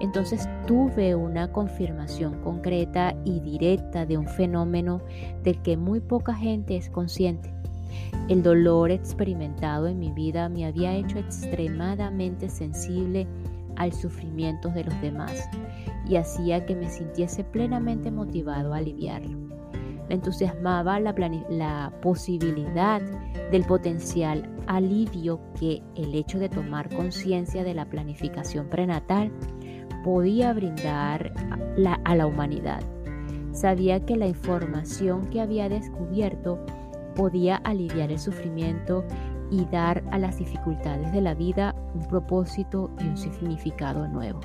Entonces 0.00 0.48
tuve 0.66 1.14
una 1.14 1.50
confirmación 1.50 2.40
concreta 2.42 3.16
y 3.24 3.40
directa 3.40 4.06
de 4.06 4.16
un 4.16 4.28
fenómeno 4.28 5.00
del 5.42 5.60
que 5.62 5.76
muy 5.76 6.00
poca 6.00 6.34
gente 6.34 6.76
es 6.76 6.88
consciente. 6.88 7.52
El 8.28 8.42
dolor 8.42 8.90
experimentado 8.90 9.86
en 9.86 9.98
mi 9.98 10.12
vida 10.12 10.48
me 10.48 10.66
había 10.66 10.94
hecho 10.94 11.18
extremadamente 11.18 12.48
sensible 12.48 13.26
al 13.76 13.92
sufrimiento 13.92 14.68
de 14.68 14.84
los 14.84 15.00
demás 15.00 15.48
y 16.06 16.16
hacía 16.16 16.66
que 16.66 16.74
me 16.74 16.90
sintiese 16.90 17.44
plenamente 17.44 18.10
motivado 18.10 18.74
a 18.74 18.78
aliviarlo. 18.78 19.38
Me 20.08 20.14
entusiasmaba 20.14 20.98
la, 21.00 21.92
posibilidad 22.00 23.00
del 23.50 23.64
potencial 23.64 24.48
alivio 24.66 25.40
que 25.58 25.82
el 25.96 26.14
hecho 26.14 26.38
de 26.38 26.48
tomar 26.48 26.94
conciencia 26.94 27.62
de 27.62 27.74
la 27.74 27.86
planificación 27.86 28.68
prenatal 28.68 29.30
podía 30.04 30.52
brindar 30.52 31.32
a 32.04 32.14
la 32.14 32.26
humanidad. 32.26 32.80
Sabía 33.52 34.00
que 34.00 34.16
la 34.16 34.26
información 34.26 35.28
que 35.30 35.40
había 35.40 35.68
descubierto 35.68 36.64
podía 37.14 37.56
aliviar 37.56 38.12
el 38.12 38.18
sufrimiento 38.18 39.04
y 39.50 39.64
dar 39.66 40.04
a 40.10 40.18
las 40.18 40.38
dificultades 40.38 41.12
de 41.12 41.20
la 41.20 41.34
vida 41.34 41.74
un 41.94 42.06
propósito 42.06 42.90
y 43.00 43.04
un 43.04 43.16
significado 43.16 44.06
nuevo. 44.08 44.40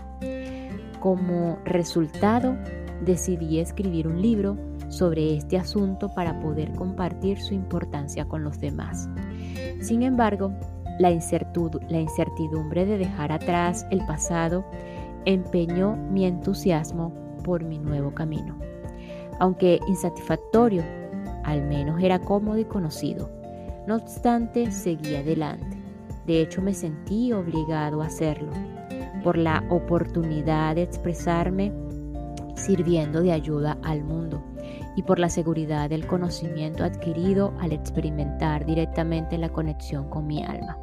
Como 1.00 1.60
resultado, 1.65 2.55
decidí 3.03 3.60
escribir 3.60 4.07
un 4.07 4.22
libro 4.22 4.57
sobre 4.89 5.36
este 5.36 5.57
asunto 5.57 6.10
para 6.13 6.39
poder 6.39 6.72
compartir 6.74 7.39
su 7.41 7.53
importancia 7.53 8.25
con 8.25 8.43
los 8.43 8.60
demás. 8.60 9.10
Sin 9.81 10.03
embargo, 10.03 10.53
la, 11.00 11.12
incertidumbre 11.12 12.86
de 12.86 12.98
dejar 12.98 13.31
atrás 13.31 13.86
el 13.89 14.05
pasado 14.05 14.63
empeñó 15.25 15.95
mi 15.95 16.25
entusiasmo 16.25 17.13
por 17.43 17.63
mi 17.63 17.79
nuevo 17.79 18.13
camino. 18.13 18.57
Aunque 19.39 19.79
insatisfactorio, 19.87 20.83
al 21.43 21.63
menos 21.63 22.01
era 22.01 22.19
cómodo 22.19 22.57
y 22.57 22.65
conocido. 22.65 23.29
No 23.87 23.95
obstante, 23.95 24.71
seguí 24.71 25.15
adelante. 25.15 25.77
De 26.25 26.41
hecho, 26.41 26.61
me 26.61 26.73
sentí 26.73 27.33
obligado 27.33 28.01
a 28.01 28.05
hacerlo 28.05 28.51
por 29.23 29.37
la 29.37 29.63
oportunidad 29.69 30.75
de 30.75 30.83
expresarme 30.83 31.71
sirviendo 32.55 33.21
de 33.21 33.31
ayuda 33.31 33.77
al 33.83 34.03
mundo 34.03 34.41
y 34.95 35.03
por 35.03 35.19
la 35.19 35.29
seguridad 35.29 35.89
del 35.89 36.05
conocimiento 36.05 36.83
adquirido 36.83 37.53
al 37.59 37.71
experimentar 37.71 38.65
directamente 38.65 39.37
la 39.37 39.49
conexión 39.49 40.09
con 40.09 40.27
mi 40.27 40.43
alma. 40.43 40.77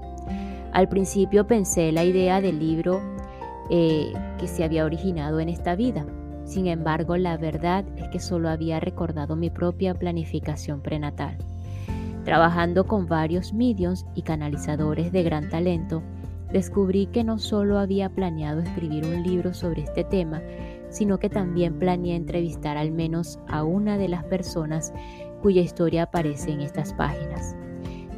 Al 0.73 0.89
principio 0.89 1.47
pensé 1.47 1.91
la 1.93 2.05
idea 2.05 2.41
del 2.41 2.59
libro 2.59 3.01
eh, 3.71 4.13
que 4.39 4.49
se 4.49 4.65
había 4.65 4.85
originado 4.85 5.41
en 5.41 5.49
esta 5.49 5.77
vida. 5.77 6.05
Sin 6.45 6.67
embargo, 6.67 7.17
la 7.17 7.37
verdad 7.37 7.85
es 7.97 8.09
que 8.09 8.19
solo 8.19 8.49
había 8.49 8.81
recordado 8.81 9.37
mi 9.37 9.51
propia 9.51 9.95
planificación 9.95 10.81
prenatal. 10.81 11.37
Trabajando 12.25 12.87
con 12.87 13.07
varios 13.07 13.53
mediums 13.53 14.05
y 14.15 14.23
canalizadores 14.23 15.13
de 15.13 15.23
gran 15.23 15.49
talento, 15.49 16.03
descubrí 16.53 17.07
que 17.07 17.25
no 17.25 17.39
solo 17.39 17.79
había 17.79 18.09
planeado 18.11 18.61
escribir 18.61 19.05
un 19.07 19.23
libro 19.23 19.55
sobre 19.55 19.83
este 19.83 20.05
tema, 20.05 20.43
sino 20.91 21.19
que 21.19 21.31
también 21.31 21.79
planeé 21.79 22.17
entrevistar 22.17 22.77
al 22.77 22.91
menos 22.91 23.39
a 23.49 23.63
una 23.63 23.97
de 23.97 24.09
las 24.09 24.25
personas 24.25 24.93
cuya 25.41 25.63
historia 25.63 26.05
aparece 26.05 26.51
en 26.51 26.61
estas 26.61 26.93
páginas. 26.93 27.55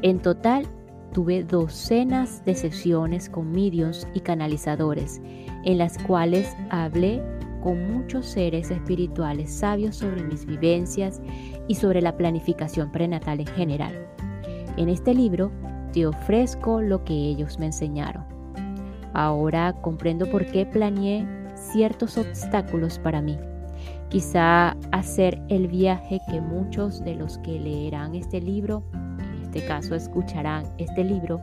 En 0.01 0.19
total, 0.19 0.67
tuve 1.13 1.45
docenas 1.45 2.45
de 2.45 2.55
sesiones 2.55 3.29
con 3.29 3.53
mediums 3.53 4.07
y 4.15 4.21
canalizadores, 4.21 5.21
en 5.65 5.79
las 5.79 5.99
cuales 5.99 6.57
hablé 6.71 7.23
con 7.63 7.93
muchos 7.93 8.27
seres 8.27 8.71
espirituales 8.71 9.51
sabios 9.53 9.97
sobre 9.97 10.25
mis 10.25 10.45
vivencias 10.47 11.23
y 11.69 11.77
sobre 11.77 12.03
la 12.03 12.17
planificación 12.17 12.91
prenatal 12.91 13.41
en 13.41 13.47
general. 13.47 14.07
En 14.77 14.89
este 14.89 15.15
libro 15.15 15.53
te 15.93 16.07
ofrezco 16.07 16.81
lo 16.81 17.05
que 17.05 17.13
ellos 17.13 17.59
me 17.59 17.67
enseñaron. 17.67 18.25
Ahora 19.13 19.75
comprendo 19.81 20.31
por 20.31 20.47
qué 20.47 20.67
planeé 20.67 21.27
ciertos 21.55 22.17
obstáculos 22.17 22.99
para 22.99 23.21
mí. 23.21 23.39
Quizá 24.09 24.77
hacer 24.91 25.41
el 25.49 25.69
viaje 25.69 26.21
que 26.31 26.41
muchos 26.41 27.05
de 27.05 27.15
los 27.15 27.39
que 27.39 27.59
leerán 27.59 28.15
este 28.15 28.41
libro, 28.41 28.83
este 29.53 29.67
caso 29.67 29.95
escucharán 29.95 30.65
este 30.79 31.05
libro, 31.05 31.39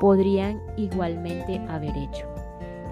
podrían 0.00 0.60
igualmente 0.76 1.58
haber 1.68 1.96
hecho. 1.96 2.26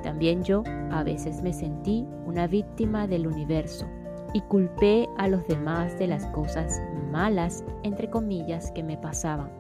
También 0.05 0.45
yo 0.45 0.63
a 0.93 1.03
veces 1.03 1.43
me 1.43 1.53
sentí 1.53 2.07
una 2.27 2.47
víctima 2.47 3.09
del 3.09 3.27
universo 3.27 3.87
y 4.33 4.41
culpé 4.43 5.09
a 5.19 5.27
los 5.27 5.45
demás 5.49 5.99
de 5.99 6.07
las 6.07 6.27
cosas 6.27 6.81
malas, 7.11 7.65
entre 7.83 8.09
comillas, 8.09 8.71
que 8.71 8.85
me 8.85 8.97
pasaban 8.97 9.51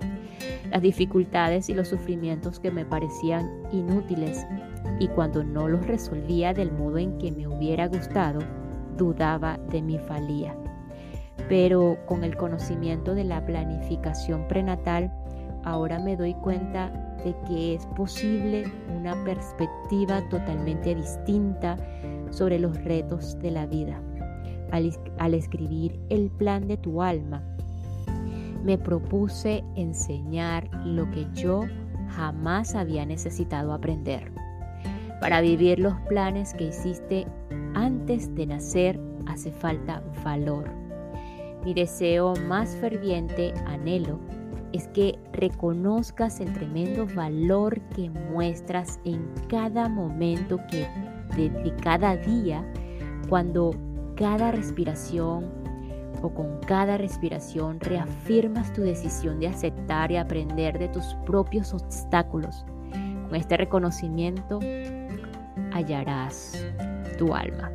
las 0.70 0.82
dificultades 0.82 1.68
y 1.68 1.74
los 1.74 1.88
sufrimientos 1.88 2.60
que 2.60 2.70
me 2.70 2.84
parecían 2.84 3.50
inútiles 3.72 4.46
y 5.00 5.08
cuando 5.08 5.42
no 5.42 5.68
los 5.68 5.84
resolvía 5.86 6.52
del 6.52 6.70
modo 6.70 6.98
en 6.98 7.18
que 7.18 7.32
me 7.32 7.48
hubiera 7.48 7.88
gustado, 7.88 8.40
dudaba 8.96 9.58
de 9.70 9.82
mi 9.82 9.98
falía. 9.98 10.56
Pero 11.48 11.98
con 12.06 12.24
el 12.24 12.36
conocimiento 12.36 13.14
de 13.14 13.24
la 13.24 13.44
planificación 13.44 14.48
prenatal, 14.48 15.12
ahora 15.64 15.98
me 15.98 16.16
doy 16.16 16.34
cuenta 16.34 16.90
de 17.24 17.34
que 17.46 17.74
es 17.74 17.86
posible 17.86 18.64
una 18.96 19.14
perspectiva 19.24 20.26
totalmente 20.28 20.94
distinta 20.94 21.76
sobre 22.30 22.58
los 22.58 22.82
retos 22.84 23.38
de 23.40 23.50
la 23.50 23.66
vida. 23.66 24.00
Al, 24.70 25.34
escribir 25.34 25.98
el 26.08 26.30
plan 26.30 26.66
de 26.66 26.76
tu 26.76 27.02
alma, 27.02 27.42
me 28.64 28.78
propuse 28.78 29.64
enseñar 29.76 30.68
lo 30.84 31.10
que 31.10 31.26
yo 31.34 31.62
jamás 32.08 32.74
había 32.74 33.06
necesitado 33.06 33.72
aprender. 33.72 34.32
Para 35.20 35.40
vivir 35.40 35.78
los 35.78 35.94
planes 36.02 36.52
que 36.54 36.68
hiciste 36.68 37.26
antes 37.74 38.34
de 38.34 38.46
nacer 38.46 39.00
hace 39.26 39.50
falta 39.52 40.02
valor. 40.24 40.85
Mi 41.66 41.74
deseo 41.74 42.34
más 42.46 42.76
ferviente, 42.76 43.52
anhelo, 43.66 44.20
es 44.72 44.86
que 44.86 45.18
reconozcas 45.32 46.38
el 46.38 46.52
tremendo 46.52 47.08
valor 47.12 47.80
que 47.96 48.08
muestras 48.08 49.00
en 49.04 49.28
cada 49.48 49.88
momento 49.88 50.60
que 50.70 50.86
de 51.36 51.74
cada 51.82 52.16
día, 52.18 52.64
cuando 53.28 53.72
cada 54.14 54.52
respiración, 54.52 55.46
o 56.22 56.30
con 56.32 56.60
cada 56.68 56.98
respiración 56.98 57.80
reafirmas 57.80 58.72
tu 58.72 58.82
decisión 58.82 59.40
de 59.40 59.48
aceptar 59.48 60.12
y 60.12 60.18
aprender 60.18 60.78
de 60.78 60.86
tus 60.86 61.16
propios 61.26 61.74
obstáculos. 61.74 62.64
Con 62.92 63.34
este 63.34 63.56
reconocimiento 63.56 64.60
hallarás 65.72 66.64
tu 67.18 67.34
alma. 67.34 67.72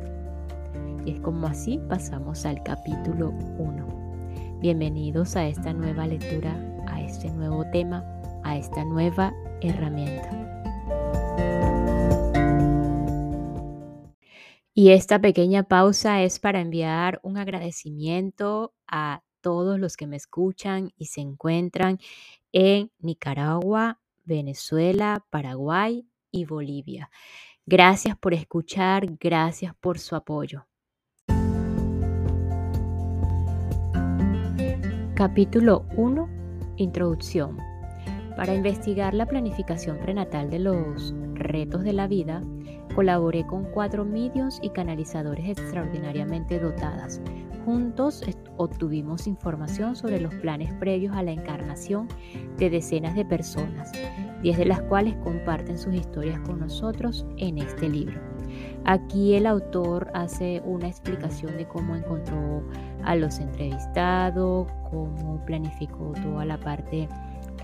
Y 1.04 1.10
es 1.12 1.20
como 1.20 1.48
así 1.48 1.80
pasamos 1.88 2.46
al 2.46 2.62
capítulo 2.62 3.30
1. 3.58 4.58
Bienvenidos 4.60 5.34
a 5.34 5.48
esta 5.48 5.72
nueva 5.72 6.06
lectura, 6.06 6.54
a 6.86 7.02
este 7.02 7.28
nuevo 7.30 7.64
tema, 7.72 8.04
a 8.44 8.56
esta 8.56 8.84
nueva 8.84 9.32
herramienta. 9.60 10.30
Y 14.74 14.90
esta 14.90 15.20
pequeña 15.20 15.64
pausa 15.64 16.22
es 16.22 16.38
para 16.38 16.60
enviar 16.60 17.18
un 17.24 17.36
agradecimiento 17.36 18.72
a 18.86 19.22
todos 19.40 19.80
los 19.80 19.96
que 19.96 20.06
me 20.06 20.16
escuchan 20.16 20.92
y 20.96 21.06
se 21.06 21.20
encuentran 21.20 21.98
en 22.52 22.92
Nicaragua, 23.00 24.00
Venezuela, 24.24 25.26
Paraguay 25.30 26.06
y 26.30 26.44
Bolivia. 26.44 27.10
Gracias 27.66 28.16
por 28.16 28.34
escuchar, 28.34 29.06
gracias 29.18 29.74
por 29.74 29.98
su 29.98 30.14
apoyo. 30.14 30.66
Capítulo 35.14 35.84
1. 35.96 36.28
Introducción. 36.76 37.58
Para 38.36 38.54
investigar 38.54 39.14
la 39.14 39.26
planificación 39.26 39.98
prenatal 39.98 40.50
de 40.50 40.58
los 40.58 41.14
retos 41.34 41.84
de 41.84 41.92
la 41.92 42.06
vida, 42.06 42.42
Colaboré 42.94 43.46
con 43.46 43.64
cuatro 43.64 44.04
medios 44.04 44.58
y 44.62 44.68
canalizadores 44.68 45.48
extraordinariamente 45.48 46.58
dotadas. 46.58 47.22
Juntos 47.64 48.22
obtuvimos 48.58 49.26
información 49.26 49.96
sobre 49.96 50.20
los 50.20 50.34
planes 50.34 50.74
previos 50.74 51.16
a 51.16 51.22
la 51.22 51.30
encarnación 51.30 52.08
de 52.58 52.68
decenas 52.68 53.14
de 53.14 53.24
personas, 53.24 53.92
diez 54.42 54.58
de 54.58 54.66
las 54.66 54.82
cuales 54.82 55.14
comparten 55.24 55.78
sus 55.78 55.94
historias 55.94 56.40
con 56.40 56.60
nosotros 56.60 57.24
en 57.38 57.58
este 57.58 57.88
libro. 57.88 58.31
Aquí 58.84 59.34
el 59.34 59.46
autor 59.46 60.10
hace 60.14 60.60
una 60.64 60.88
explicación 60.88 61.56
de 61.56 61.66
cómo 61.66 61.94
encontró 61.94 62.62
a 63.04 63.14
los 63.14 63.38
entrevistados, 63.38 64.66
cómo 64.90 65.40
planificó 65.46 66.12
toda 66.22 66.44
la 66.44 66.58
parte 66.58 67.08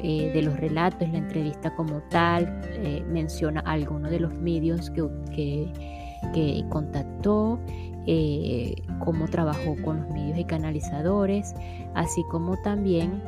eh, 0.01 0.31
de 0.33 0.43
los 0.43 0.57
relatos, 0.59 1.09
la 1.09 1.19
entrevista 1.19 1.75
como 1.75 2.01
tal, 2.09 2.61
eh, 2.65 3.03
menciona 3.09 3.61
algunos 3.61 4.13
de 4.13 4.21
los 4.21 4.33
medios 4.33 4.91
que, 4.91 5.73
que, 6.33 6.65
contactó, 6.69 7.59
eh, 8.07 8.77
cómo 9.01 9.27
trabajó 9.27 9.75
con 9.85 10.03
los 10.03 10.11
medios 10.11 10.39
y 10.39 10.45
canalizadores, 10.45 11.53
así 11.95 12.23
como 12.31 12.57
también 12.63 13.25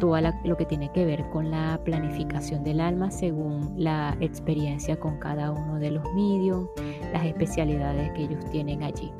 todo 0.00 0.16
lo 0.44 0.56
que 0.56 0.64
tiene 0.64 0.90
que 0.92 1.04
ver 1.04 1.28
con 1.28 1.50
la 1.50 1.78
planificación 1.84 2.64
del 2.64 2.80
alma 2.80 3.10
según 3.10 3.74
la 3.76 4.16
experiencia 4.20 4.98
con 4.98 5.18
cada 5.18 5.50
uno 5.50 5.78
de 5.78 5.90
los 5.90 6.04
medios, 6.14 6.68
las 7.14 7.24
especialidades 7.24 8.10
que 8.12 8.24
ellos 8.24 8.44
tienen 8.50 8.82
allí. 8.82 9.10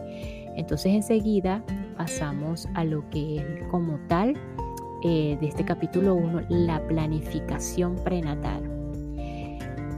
Entonces 0.57 0.93
enseguida 0.93 1.65
pasamos 1.97 2.69
a 2.75 2.85
lo 2.85 3.09
que 3.11 3.37
es 3.37 3.67
como 3.71 3.99
tal 4.09 4.35
eh, 5.05 5.39
de 5.41 5.47
este 5.47 5.65
capítulo 5.65 6.15
1, 6.15 6.43
la 6.49 6.85
planificación 6.87 7.95
prenatal. 8.05 8.69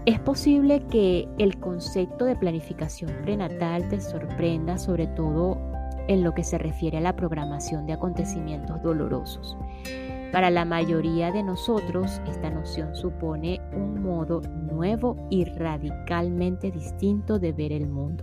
Es 0.04 0.20
posible 0.20 0.82
que 0.90 1.26
el 1.38 1.58
concepto 1.58 2.26
de 2.26 2.36
planificación 2.36 3.10
prenatal 3.22 3.88
te 3.88 4.00
sorprenda, 4.00 4.78
sobre 4.78 5.06
todo 5.08 5.58
en 6.06 6.22
lo 6.22 6.32
que 6.34 6.44
se 6.44 6.58
refiere 6.58 6.98
a 6.98 7.00
la 7.00 7.16
programación 7.16 7.86
de 7.86 7.94
acontecimientos 7.94 8.80
dolorosos. 8.82 9.56
Para 10.36 10.50
la 10.50 10.66
mayoría 10.66 11.32
de 11.32 11.42
nosotros, 11.42 12.20
esta 12.26 12.50
noción 12.50 12.94
supone 12.94 13.58
un 13.72 14.02
modo 14.02 14.42
nuevo 14.70 15.16
y 15.30 15.46
radicalmente 15.46 16.70
distinto 16.70 17.38
de 17.38 17.52
ver 17.52 17.72
el 17.72 17.88
mundo 17.88 18.22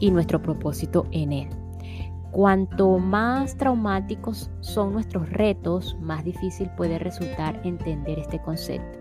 y 0.00 0.10
nuestro 0.10 0.42
propósito 0.42 1.06
en 1.12 1.32
él. 1.32 1.48
Cuanto 2.32 2.98
más 2.98 3.56
traumáticos 3.56 4.50
son 4.58 4.92
nuestros 4.92 5.30
retos, 5.30 5.96
más 6.00 6.24
difícil 6.24 6.68
puede 6.76 6.98
resultar 6.98 7.60
entender 7.62 8.18
este 8.18 8.42
concepto. 8.42 8.98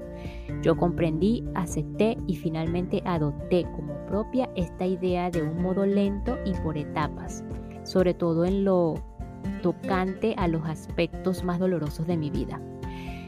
Yo 0.61 0.77
comprendí, 0.77 1.43
acepté 1.55 2.15
y 2.27 2.35
finalmente 2.35 3.01
adopté 3.05 3.65
como 3.75 3.95
propia 4.05 4.47
esta 4.55 4.85
idea 4.85 5.31
de 5.31 5.41
un 5.41 5.63
modo 5.63 5.83
lento 5.83 6.37
y 6.45 6.53
por 6.61 6.77
etapas, 6.77 7.43
sobre 7.81 8.13
todo 8.13 8.45
en 8.45 8.65
lo 8.65 9.14
tocante 9.61 10.35
a 10.37 10.47
los 10.47 10.65
aspectos 10.65 11.43
más 11.43 11.59
dolorosos 11.59 12.07
de 12.07 12.17
mi 12.17 12.29
vida. 12.29 12.59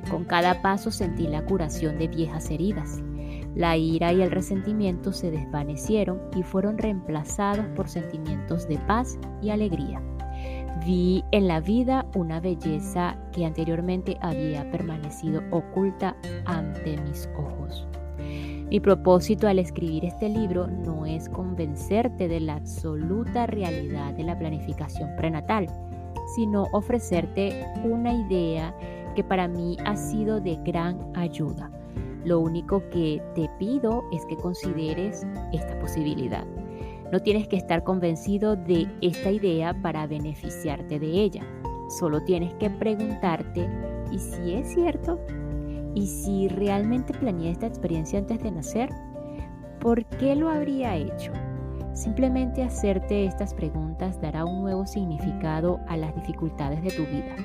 Con 0.09 0.23
cada 0.23 0.61
paso 0.61 0.91
sentí 0.91 1.27
la 1.27 1.45
curación 1.45 1.97
de 1.97 2.07
viejas 2.07 2.49
heridas. 2.49 3.01
La 3.55 3.75
ira 3.75 4.13
y 4.13 4.21
el 4.21 4.31
resentimiento 4.31 5.11
se 5.11 5.31
desvanecieron 5.31 6.21
y 6.35 6.43
fueron 6.43 6.77
reemplazados 6.77 7.65
por 7.75 7.89
sentimientos 7.89 8.67
de 8.67 8.77
paz 8.77 9.17
y 9.41 9.49
alegría. 9.49 10.01
Vi 10.85 11.23
en 11.31 11.47
la 11.47 11.59
vida 11.59 12.05
una 12.15 12.39
belleza 12.39 13.17
que 13.33 13.45
anteriormente 13.45 14.17
había 14.21 14.69
permanecido 14.71 15.41
oculta 15.51 16.15
ante 16.45 16.97
mis 17.01 17.27
ojos. 17.37 17.87
Mi 18.69 18.79
propósito 18.79 19.47
al 19.47 19.59
escribir 19.59 20.05
este 20.05 20.29
libro 20.29 20.67
no 20.67 21.05
es 21.05 21.29
convencerte 21.29 22.27
de 22.27 22.41
la 22.41 22.55
absoluta 22.55 23.47
realidad 23.47 24.13
de 24.13 24.23
la 24.23 24.37
planificación 24.37 25.15
prenatal, 25.15 25.67
sino 26.37 26.67
ofrecerte 26.71 27.65
una 27.83 28.13
idea 28.13 28.71
porque 29.17 29.23
para 29.23 29.47
mí 29.47 29.75
ha 29.83 29.95
sido 29.95 30.39
de 30.39 30.55
gran 30.57 30.99
ayuda. 31.15 31.71
Lo 32.23 32.39
único 32.39 32.87
que 32.91 33.19
te 33.33 33.49
pido 33.57 34.03
es 34.11 34.23
que 34.27 34.37
consideres 34.37 35.25
esta 35.51 35.79
posibilidad. 35.79 36.45
No 37.11 37.19
tienes 37.19 37.47
que 37.47 37.55
estar 37.55 37.83
convencido 37.83 38.55
de 38.55 38.87
esta 39.01 39.31
idea 39.31 39.73
para 39.81 40.05
beneficiarte 40.05 40.99
de 40.99 41.07
ella. 41.07 41.41
Solo 41.97 42.23
tienes 42.23 42.53
que 42.53 42.69
preguntarte, 42.69 43.67
¿y 44.11 44.19
si 44.19 44.53
es 44.53 44.71
cierto? 44.71 45.19
¿Y 45.95 46.05
si 46.05 46.49
realmente 46.49 47.15
planeé 47.15 47.49
esta 47.49 47.65
experiencia 47.65 48.19
antes 48.19 48.43
de 48.43 48.51
nacer? 48.51 48.89
¿Por 49.79 50.05
qué 50.05 50.35
lo 50.35 50.51
habría 50.51 50.95
hecho? 50.95 51.31
Simplemente 51.97 52.61
hacerte 52.61 53.25
estas 53.25 53.55
preguntas 53.55 54.21
dará 54.21 54.45
un 54.45 54.61
nuevo 54.61 54.85
significado 54.85 55.79
a 55.87 55.97
las 55.97 56.13
dificultades 56.13 56.83
de 56.83 56.91
tu 56.91 57.07
vida 57.07 57.35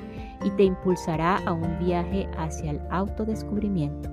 y 0.45 0.51
te 0.51 0.63
impulsará 0.63 1.37
a 1.37 1.53
un 1.53 1.79
viaje 1.79 2.29
hacia 2.37 2.69
el 2.69 2.79
autodescubrimiento. 2.91 4.11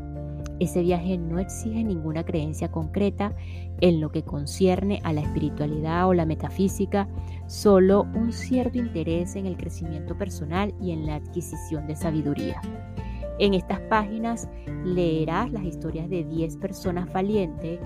Ese 0.58 0.80
viaje 0.80 1.18
no 1.18 1.38
exige 1.40 1.84
ninguna 1.84 2.24
creencia 2.24 2.70
concreta 2.70 3.34
en 3.82 4.00
lo 4.00 4.10
que 4.10 4.22
concierne 4.22 5.00
a 5.04 5.12
la 5.12 5.20
espiritualidad 5.20 6.08
o 6.08 6.14
la 6.14 6.24
metafísica, 6.24 7.06
solo 7.46 8.06
un 8.14 8.32
cierto 8.32 8.78
interés 8.78 9.36
en 9.36 9.44
el 9.44 9.58
crecimiento 9.58 10.16
personal 10.16 10.72
y 10.80 10.92
en 10.92 11.04
la 11.04 11.16
adquisición 11.16 11.86
de 11.86 11.96
sabiduría. 11.96 12.62
En 13.38 13.52
estas 13.52 13.80
páginas 13.80 14.48
leerás 14.84 15.52
las 15.52 15.64
historias 15.64 16.08
de 16.08 16.24
10 16.24 16.56
personas 16.56 17.12
valientes 17.12 17.78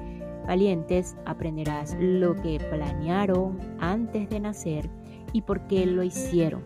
valientes 0.47 1.17
aprenderás 1.27 1.97
lo 1.99 2.35
que 2.37 2.59
planearon 2.71 3.59
antes 3.81 4.29
de 4.31 4.41
nacer 4.41 4.89
y 5.33 5.43
por 5.43 5.67
qué 5.67 5.87
lo 5.87 6.03
hicieron. 6.03 6.63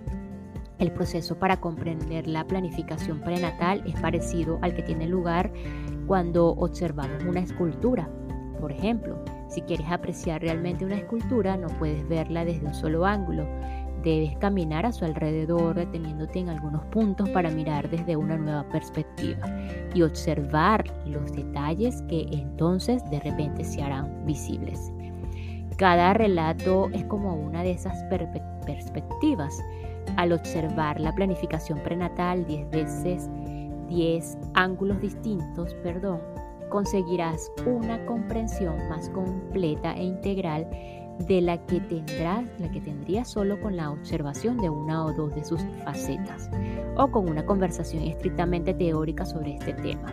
El 0.78 0.92
proceso 0.92 1.38
para 1.38 1.60
comprender 1.60 2.28
la 2.28 2.46
planificación 2.46 3.20
prenatal 3.20 3.82
es 3.86 4.00
parecido 4.00 4.58
al 4.62 4.74
que 4.74 4.82
tiene 4.82 5.08
lugar 5.08 5.52
cuando 6.06 6.50
observamos 6.50 7.24
una 7.24 7.40
escultura. 7.40 8.08
Por 8.60 8.70
ejemplo, 8.70 9.24
si 9.48 9.62
quieres 9.62 9.88
apreciar 9.90 10.42
realmente 10.42 10.84
una 10.84 10.96
escultura, 10.96 11.56
no 11.56 11.68
puedes 11.78 12.06
verla 12.08 12.44
desde 12.44 12.66
un 12.66 12.74
solo 12.74 13.06
ángulo, 13.06 13.48
Debes 14.02 14.36
caminar 14.38 14.86
a 14.86 14.92
su 14.92 15.04
alrededor 15.04 15.74
deteniéndote 15.74 16.38
en 16.38 16.48
algunos 16.48 16.84
puntos 16.86 17.28
para 17.30 17.50
mirar 17.50 17.90
desde 17.90 18.16
una 18.16 18.36
nueva 18.36 18.62
perspectiva 18.70 19.46
y 19.92 20.02
observar 20.02 20.84
los 21.04 21.32
detalles 21.32 22.02
que 22.02 22.28
entonces 22.30 23.02
de 23.10 23.20
repente 23.20 23.64
se 23.64 23.82
harán 23.82 24.24
visibles. 24.24 24.92
Cada 25.76 26.12
relato 26.12 26.88
es 26.92 27.04
como 27.04 27.34
una 27.34 27.62
de 27.62 27.72
esas 27.72 28.02
perspectivas. 28.66 29.62
Al 30.16 30.32
observar 30.32 30.98
la 30.98 31.14
planificación 31.14 31.78
prenatal 31.80 32.46
10 32.46 32.70
veces, 32.70 33.30
10 33.88 34.38
ángulos 34.54 35.00
distintos, 35.00 35.74
perdón, 35.82 36.20
conseguirás 36.68 37.50
una 37.66 38.04
comprensión 38.06 38.76
más 38.88 39.08
completa 39.10 39.92
e 39.94 40.04
integral 40.04 40.68
de 41.26 41.40
la 41.40 41.58
que 41.66 41.80
tendrás, 41.80 42.44
la 42.58 42.70
que 42.70 42.80
tendrías 42.80 43.28
solo 43.28 43.60
con 43.60 43.76
la 43.76 43.90
observación 43.90 44.58
de 44.58 44.70
una 44.70 45.04
o 45.04 45.12
dos 45.12 45.34
de 45.34 45.44
sus 45.44 45.60
facetas 45.84 46.50
o 46.96 47.08
con 47.10 47.28
una 47.28 47.44
conversación 47.44 48.02
estrictamente 48.04 48.74
teórica 48.74 49.24
sobre 49.24 49.54
este 49.54 49.72
tema. 49.74 50.12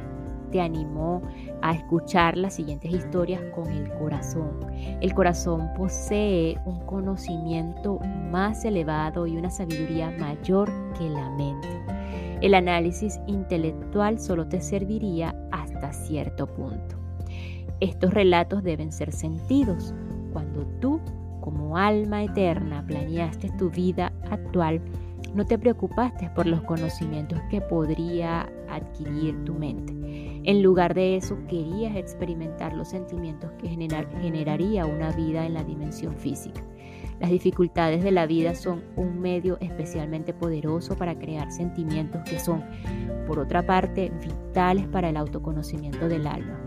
Te 0.52 0.62
animo 0.62 1.22
a 1.62 1.74
escuchar 1.74 2.38
las 2.38 2.54
siguientes 2.56 2.92
historias 2.92 3.42
con 3.54 3.68
el 3.72 3.90
corazón. 3.98 4.60
El 5.02 5.14
corazón 5.14 5.70
posee 5.76 6.58
un 6.66 6.80
conocimiento 6.86 8.00
más 8.32 8.64
elevado 8.64 9.28
y 9.28 9.38
una 9.38 9.50
sabiduría 9.50 10.12
mayor 10.12 10.72
que 10.98 11.10
la 11.10 11.30
mente. 11.32 11.68
El 12.42 12.54
análisis 12.54 13.20
intelectual 13.28 14.20
solo 14.20 14.48
te 14.48 14.62
serviría 14.62 15.36
hasta 15.52 15.92
cierto 15.94 16.48
punto. 16.48 16.96
Estos 17.80 18.14
relatos 18.14 18.64
deben 18.64 18.92
ser 18.92 19.12
sentidos, 19.12 19.94
cuando 20.36 20.66
tú, 20.82 21.00
como 21.40 21.78
alma 21.78 22.22
eterna, 22.26 22.86
planeaste 22.86 23.52
tu 23.58 23.70
vida 23.70 24.12
actual, 24.30 24.82
no 25.34 25.46
te 25.46 25.58
preocupaste 25.58 26.30
por 26.36 26.46
los 26.46 26.62
conocimientos 26.64 27.40
que 27.50 27.62
podría 27.62 28.52
adquirir 28.70 29.46
tu 29.46 29.54
mente. 29.54 29.94
En 30.44 30.62
lugar 30.62 30.94
de 30.94 31.16
eso, 31.16 31.38
querías 31.48 31.96
experimentar 31.96 32.74
los 32.74 32.90
sentimientos 32.90 33.50
que 33.54 33.70
generaría 33.70 34.86
una 34.86 35.14
vida 35.14 35.46
en 35.46 35.54
la 35.54 35.64
dimensión 35.64 36.18
física. 36.18 36.62
Las 37.22 37.30
dificultades 37.30 38.04
de 38.04 38.12
la 38.12 38.26
vida 38.26 38.56
son 38.56 38.84
un 38.98 39.22
medio 39.22 39.58
especialmente 39.62 40.34
poderoso 40.34 40.98
para 40.98 41.18
crear 41.18 41.50
sentimientos 41.50 42.24
que 42.30 42.40
son, 42.40 42.62
por 43.26 43.40
otra 43.40 43.66
parte, 43.66 44.12
vitales 44.22 44.86
para 44.88 45.08
el 45.08 45.16
autoconocimiento 45.16 46.10
del 46.10 46.28
alma. 46.28 46.60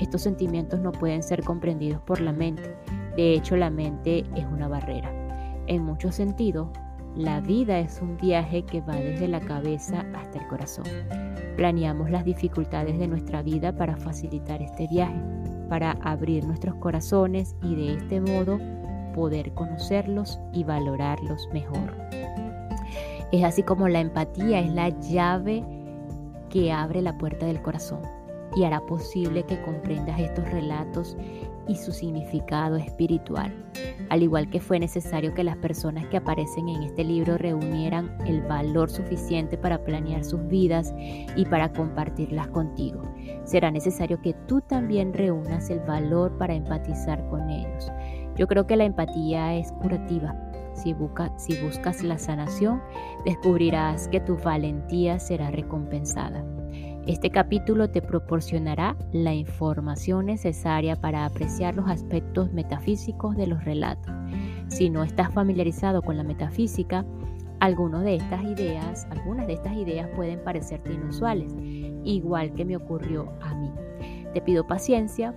Estos 0.00 0.22
sentimientos 0.22 0.80
no 0.80 0.92
pueden 0.92 1.22
ser 1.22 1.44
comprendidos 1.44 2.00
por 2.00 2.22
la 2.22 2.32
mente, 2.32 2.74
de 3.16 3.34
hecho, 3.34 3.56
la 3.56 3.70
mente 3.70 4.24
es 4.34 4.44
una 4.46 4.68
barrera. 4.68 5.10
En 5.66 5.84
muchos 5.84 6.14
sentidos, 6.14 6.68
la 7.14 7.40
vida 7.40 7.78
es 7.78 8.00
un 8.00 8.16
viaje 8.16 8.64
que 8.64 8.80
va 8.80 8.94
desde 8.94 9.28
la 9.28 9.40
cabeza 9.40 10.06
hasta 10.14 10.38
el 10.38 10.46
corazón. 10.48 10.86
Planeamos 11.56 12.10
las 12.10 12.24
dificultades 12.24 12.98
de 12.98 13.06
nuestra 13.06 13.42
vida 13.42 13.76
para 13.76 13.96
facilitar 13.96 14.62
este 14.62 14.88
viaje, 14.88 15.20
para 15.68 15.92
abrir 16.02 16.44
nuestros 16.44 16.74
corazones 16.76 17.54
y 17.62 17.74
de 17.74 17.94
este 17.94 18.20
modo 18.20 18.58
poder 19.14 19.52
conocerlos 19.52 20.40
y 20.54 20.64
valorarlos 20.64 21.48
mejor. 21.52 21.94
Es 23.30 23.44
así 23.44 23.62
como 23.62 23.88
la 23.88 24.00
empatía 24.00 24.60
es 24.60 24.72
la 24.72 24.88
llave 24.88 25.62
que 26.48 26.72
abre 26.72 27.02
la 27.02 27.18
puerta 27.18 27.44
del 27.44 27.60
corazón 27.60 28.00
y 28.54 28.64
hará 28.64 28.80
posible 28.80 29.44
que 29.44 29.60
comprendas 29.62 30.20
estos 30.20 30.48
relatos 30.50 31.16
y 31.68 31.76
su 31.76 31.92
significado 31.92 32.76
espiritual, 32.76 33.52
al 34.08 34.22
igual 34.22 34.50
que 34.50 34.60
fue 34.60 34.78
necesario 34.78 35.32
que 35.34 35.44
las 35.44 35.56
personas 35.56 36.06
que 36.06 36.16
aparecen 36.16 36.68
en 36.68 36.82
este 36.82 37.04
libro 37.04 37.38
reunieran 37.38 38.16
el 38.26 38.42
valor 38.42 38.90
suficiente 38.90 39.56
para 39.56 39.82
planear 39.84 40.24
sus 40.24 40.46
vidas 40.48 40.92
y 41.36 41.44
para 41.46 41.72
compartirlas 41.72 42.48
contigo. 42.48 43.02
Será 43.44 43.70
necesario 43.70 44.20
que 44.20 44.34
tú 44.46 44.60
también 44.60 45.12
reúnas 45.12 45.70
el 45.70 45.80
valor 45.80 46.36
para 46.36 46.54
empatizar 46.54 47.26
con 47.28 47.48
ellos. 47.48 47.90
Yo 48.36 48.46
creo 48.46 48.66
que 48.66 48.76
la 48.76 48.84
empatía 48.84 49.54
es 49.54 49.70
curativa. 49.72 50.34
Si, 50.74 50.96
si 51.36 51.62
buscas 51.62 52.02
la 52.02 52.18
sanación, 52.18 52.82
descubrirás 53.24 54.08
que 54.08 54.20
tu 54.20 54.36
valentía 54.38 55.18
será 55.18 55.50
recompensada. 55.50 56.42
Este 57.06 57.30
capítulo 57.30 57.90
te 57.90 58.00
proporcionará 58.00 58.96
la 59.12 59.34
información 59.34 60.26
necesaria 60.26 60.94
para 60.94 61.24
apreciar 61.24 61.74
los 61.74 61.88
aspectos 61.88 62.52
metafísicos 62.52 63.36
de 63.36 63.48
los 63.48 63.64
relatos. 63.64 64.14
Si 64.68 64.88
no 64.88 65.02
estás 65.02 65.34
familiarizado 65.34 66.00
con 66.02 66.16
la 66.16 66.22
metafísica, 66.22 67.04
algunas 67.58 68.04
de 68.04 68.14
estas 68.14 68.44
ideas, 68.44 69.08
algunas 69.10 69.48
de 69.48 69.54
estas 69.54 69.76
ideas 69.76 70.08
pueden 70.14 70.44
parecerte 70.44 70.92
inusuales, 70.92 71.52
igual 72.04 72.54
que 72.54 72.64
me 72.64 72.76
ocurrió 72.76 73.32
a 73.40 73.52
mí. 73.54 73.72
Te 74.32 74.40
pido 74.40 74.64
paciencia 74.64 75.34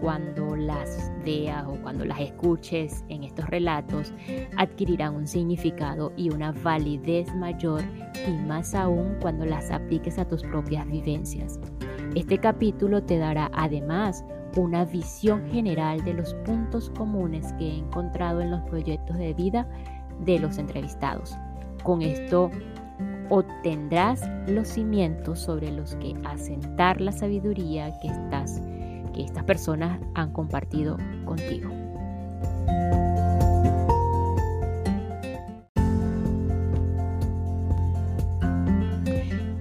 cuando 0.00 0.56
las 0.56 1.10
veas 1.24 1.66
o 1.66 1.74
cuando 1.82 2.04
las 2.04 2.20
escuches 2.20 3.04
en 3.08 3.24
estos 3.24 3.46
relatos, 3.46 4.12
adquirirán 4.56 5.14
un 5.14 5.26
significado 5.26 6.12
y 6.16 6.30
una 6.30 6.52
validez 6.52 7.34
mayor 7.34 7.82
y 8.26 8.32
más 8.46 8.74
aún 8.74 9.16
cuando 9.20 9.44
las 9.44 9.70
apliques 9.70 10.18
a 10.18 10.26
tus 10.26 10.42
propias 10.42 10.86
vivencias. 10.86 11.58
Este 12.14 12.38
capítulo 12.38 13.02
te 13.02 13.18
dará 13.18 13.50
además 13.54 14.24
una 14.56 14.84
visión 14.84 15.46
general 15.50 16.02
de 16.04 16.14
los 16.14 16.34
puntos 16.44 16.90
comunes 16.90 17.52
que 17.54 17.68
he 17.68 17.78
encontrado 17.78 18.40
en 18.40 18.50
los 18.50 18.62
proyectos 18.62 19.16
de 19.16 19.32
vida 19.34 19.68
de 20.24 20.38
los 20.38 20.58
entrevistados. 20.58 21.36
Con 21.84 22.02
esto 22.02 22.50
obtendrás 23.28 24.28
los 24.48 24.68
cimientos 24.68 25.38
sobre 25.38 25.70
los 25.70 25.94
que 25.96 26.14
asentar 26.24 27.00
la 27.00 27.12
sabiduría 27.12 27.96
que 28.00 28.08
estás 28.08 28.60
que 29.12 29.22
estas 29.22 29.44
personas 29.44 30.00
han 30.14 30.32
compartido 30.32 30.96
contigo. 31.24 31.70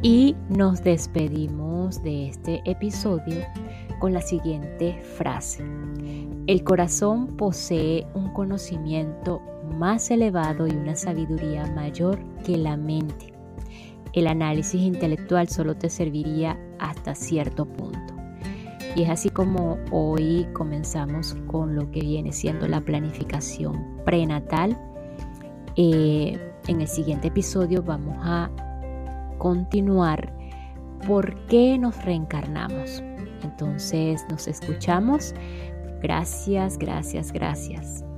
Y 0.02 0.36
nos 0.50 0.82
despedimos 0.82 2.02
de 2.04 2.30
este 2.30 2.62
episodio 2.66 3.46
con 4.00 4.14
la 4.14 4.22
siguiente 4.22 5.02
frase. 5.18 5.64
El 6.48 6.64
corazón 6.64 7.36
posee 7.36 8.08
un 8.14 8.34
conocimiento 8.34 9.42
más 9.78 10.10
elevado 10.10 10.68
y 10.68 10.72
una 10.72 10.96
sabiduría 10.96 11.66
mayor 11.76 12.18
que 12.44 12.58
la 12.58 12.78
mente. 12.78 13.34
El 14.14 14.28
análisis 14.28 14.82
intelectual 14.82 15.50
solo 15.50 15.76
te 15.76 15.90
serviría 15.90 16.58
hasta 16.80 17.14
cierto 17.14 17.66
punto. 17.66 18.09
Y 19.00 19.04
es 19.04 19.10
así 19.12 19.30
como 19.30 19.78
hoy 19.92 20.46
comenzamos 20.52 21.34
con 21.48 21.74
lo 21.74 21.90
que 21.90 22.02
viene 22.02 22.34
siendo 22.34 22.68
la 22.68 22.82
planificación 22.82 24.02
prenatal. 24.04 24.78
Eh, 25.78 26.38
en 26.68 26.82
el 26.82 26.88
siguiente 26.90 27.30
episodio 27.30 27.82
vamos 27.82 28.18
a 28.20 28.50
continuar 29.38 30.34
por 31.08 31.34
qué 31.46 31.78
nos 31.78 32.04
reencarnamos. 32.04 33.02
Entonces 33.42 34.26
nos 34.30 34.50
escuchamos. 34.50 35.34
Gracias, 36.02 36.78
gracias, 36.78 37.32
gracias. 37.32 38.09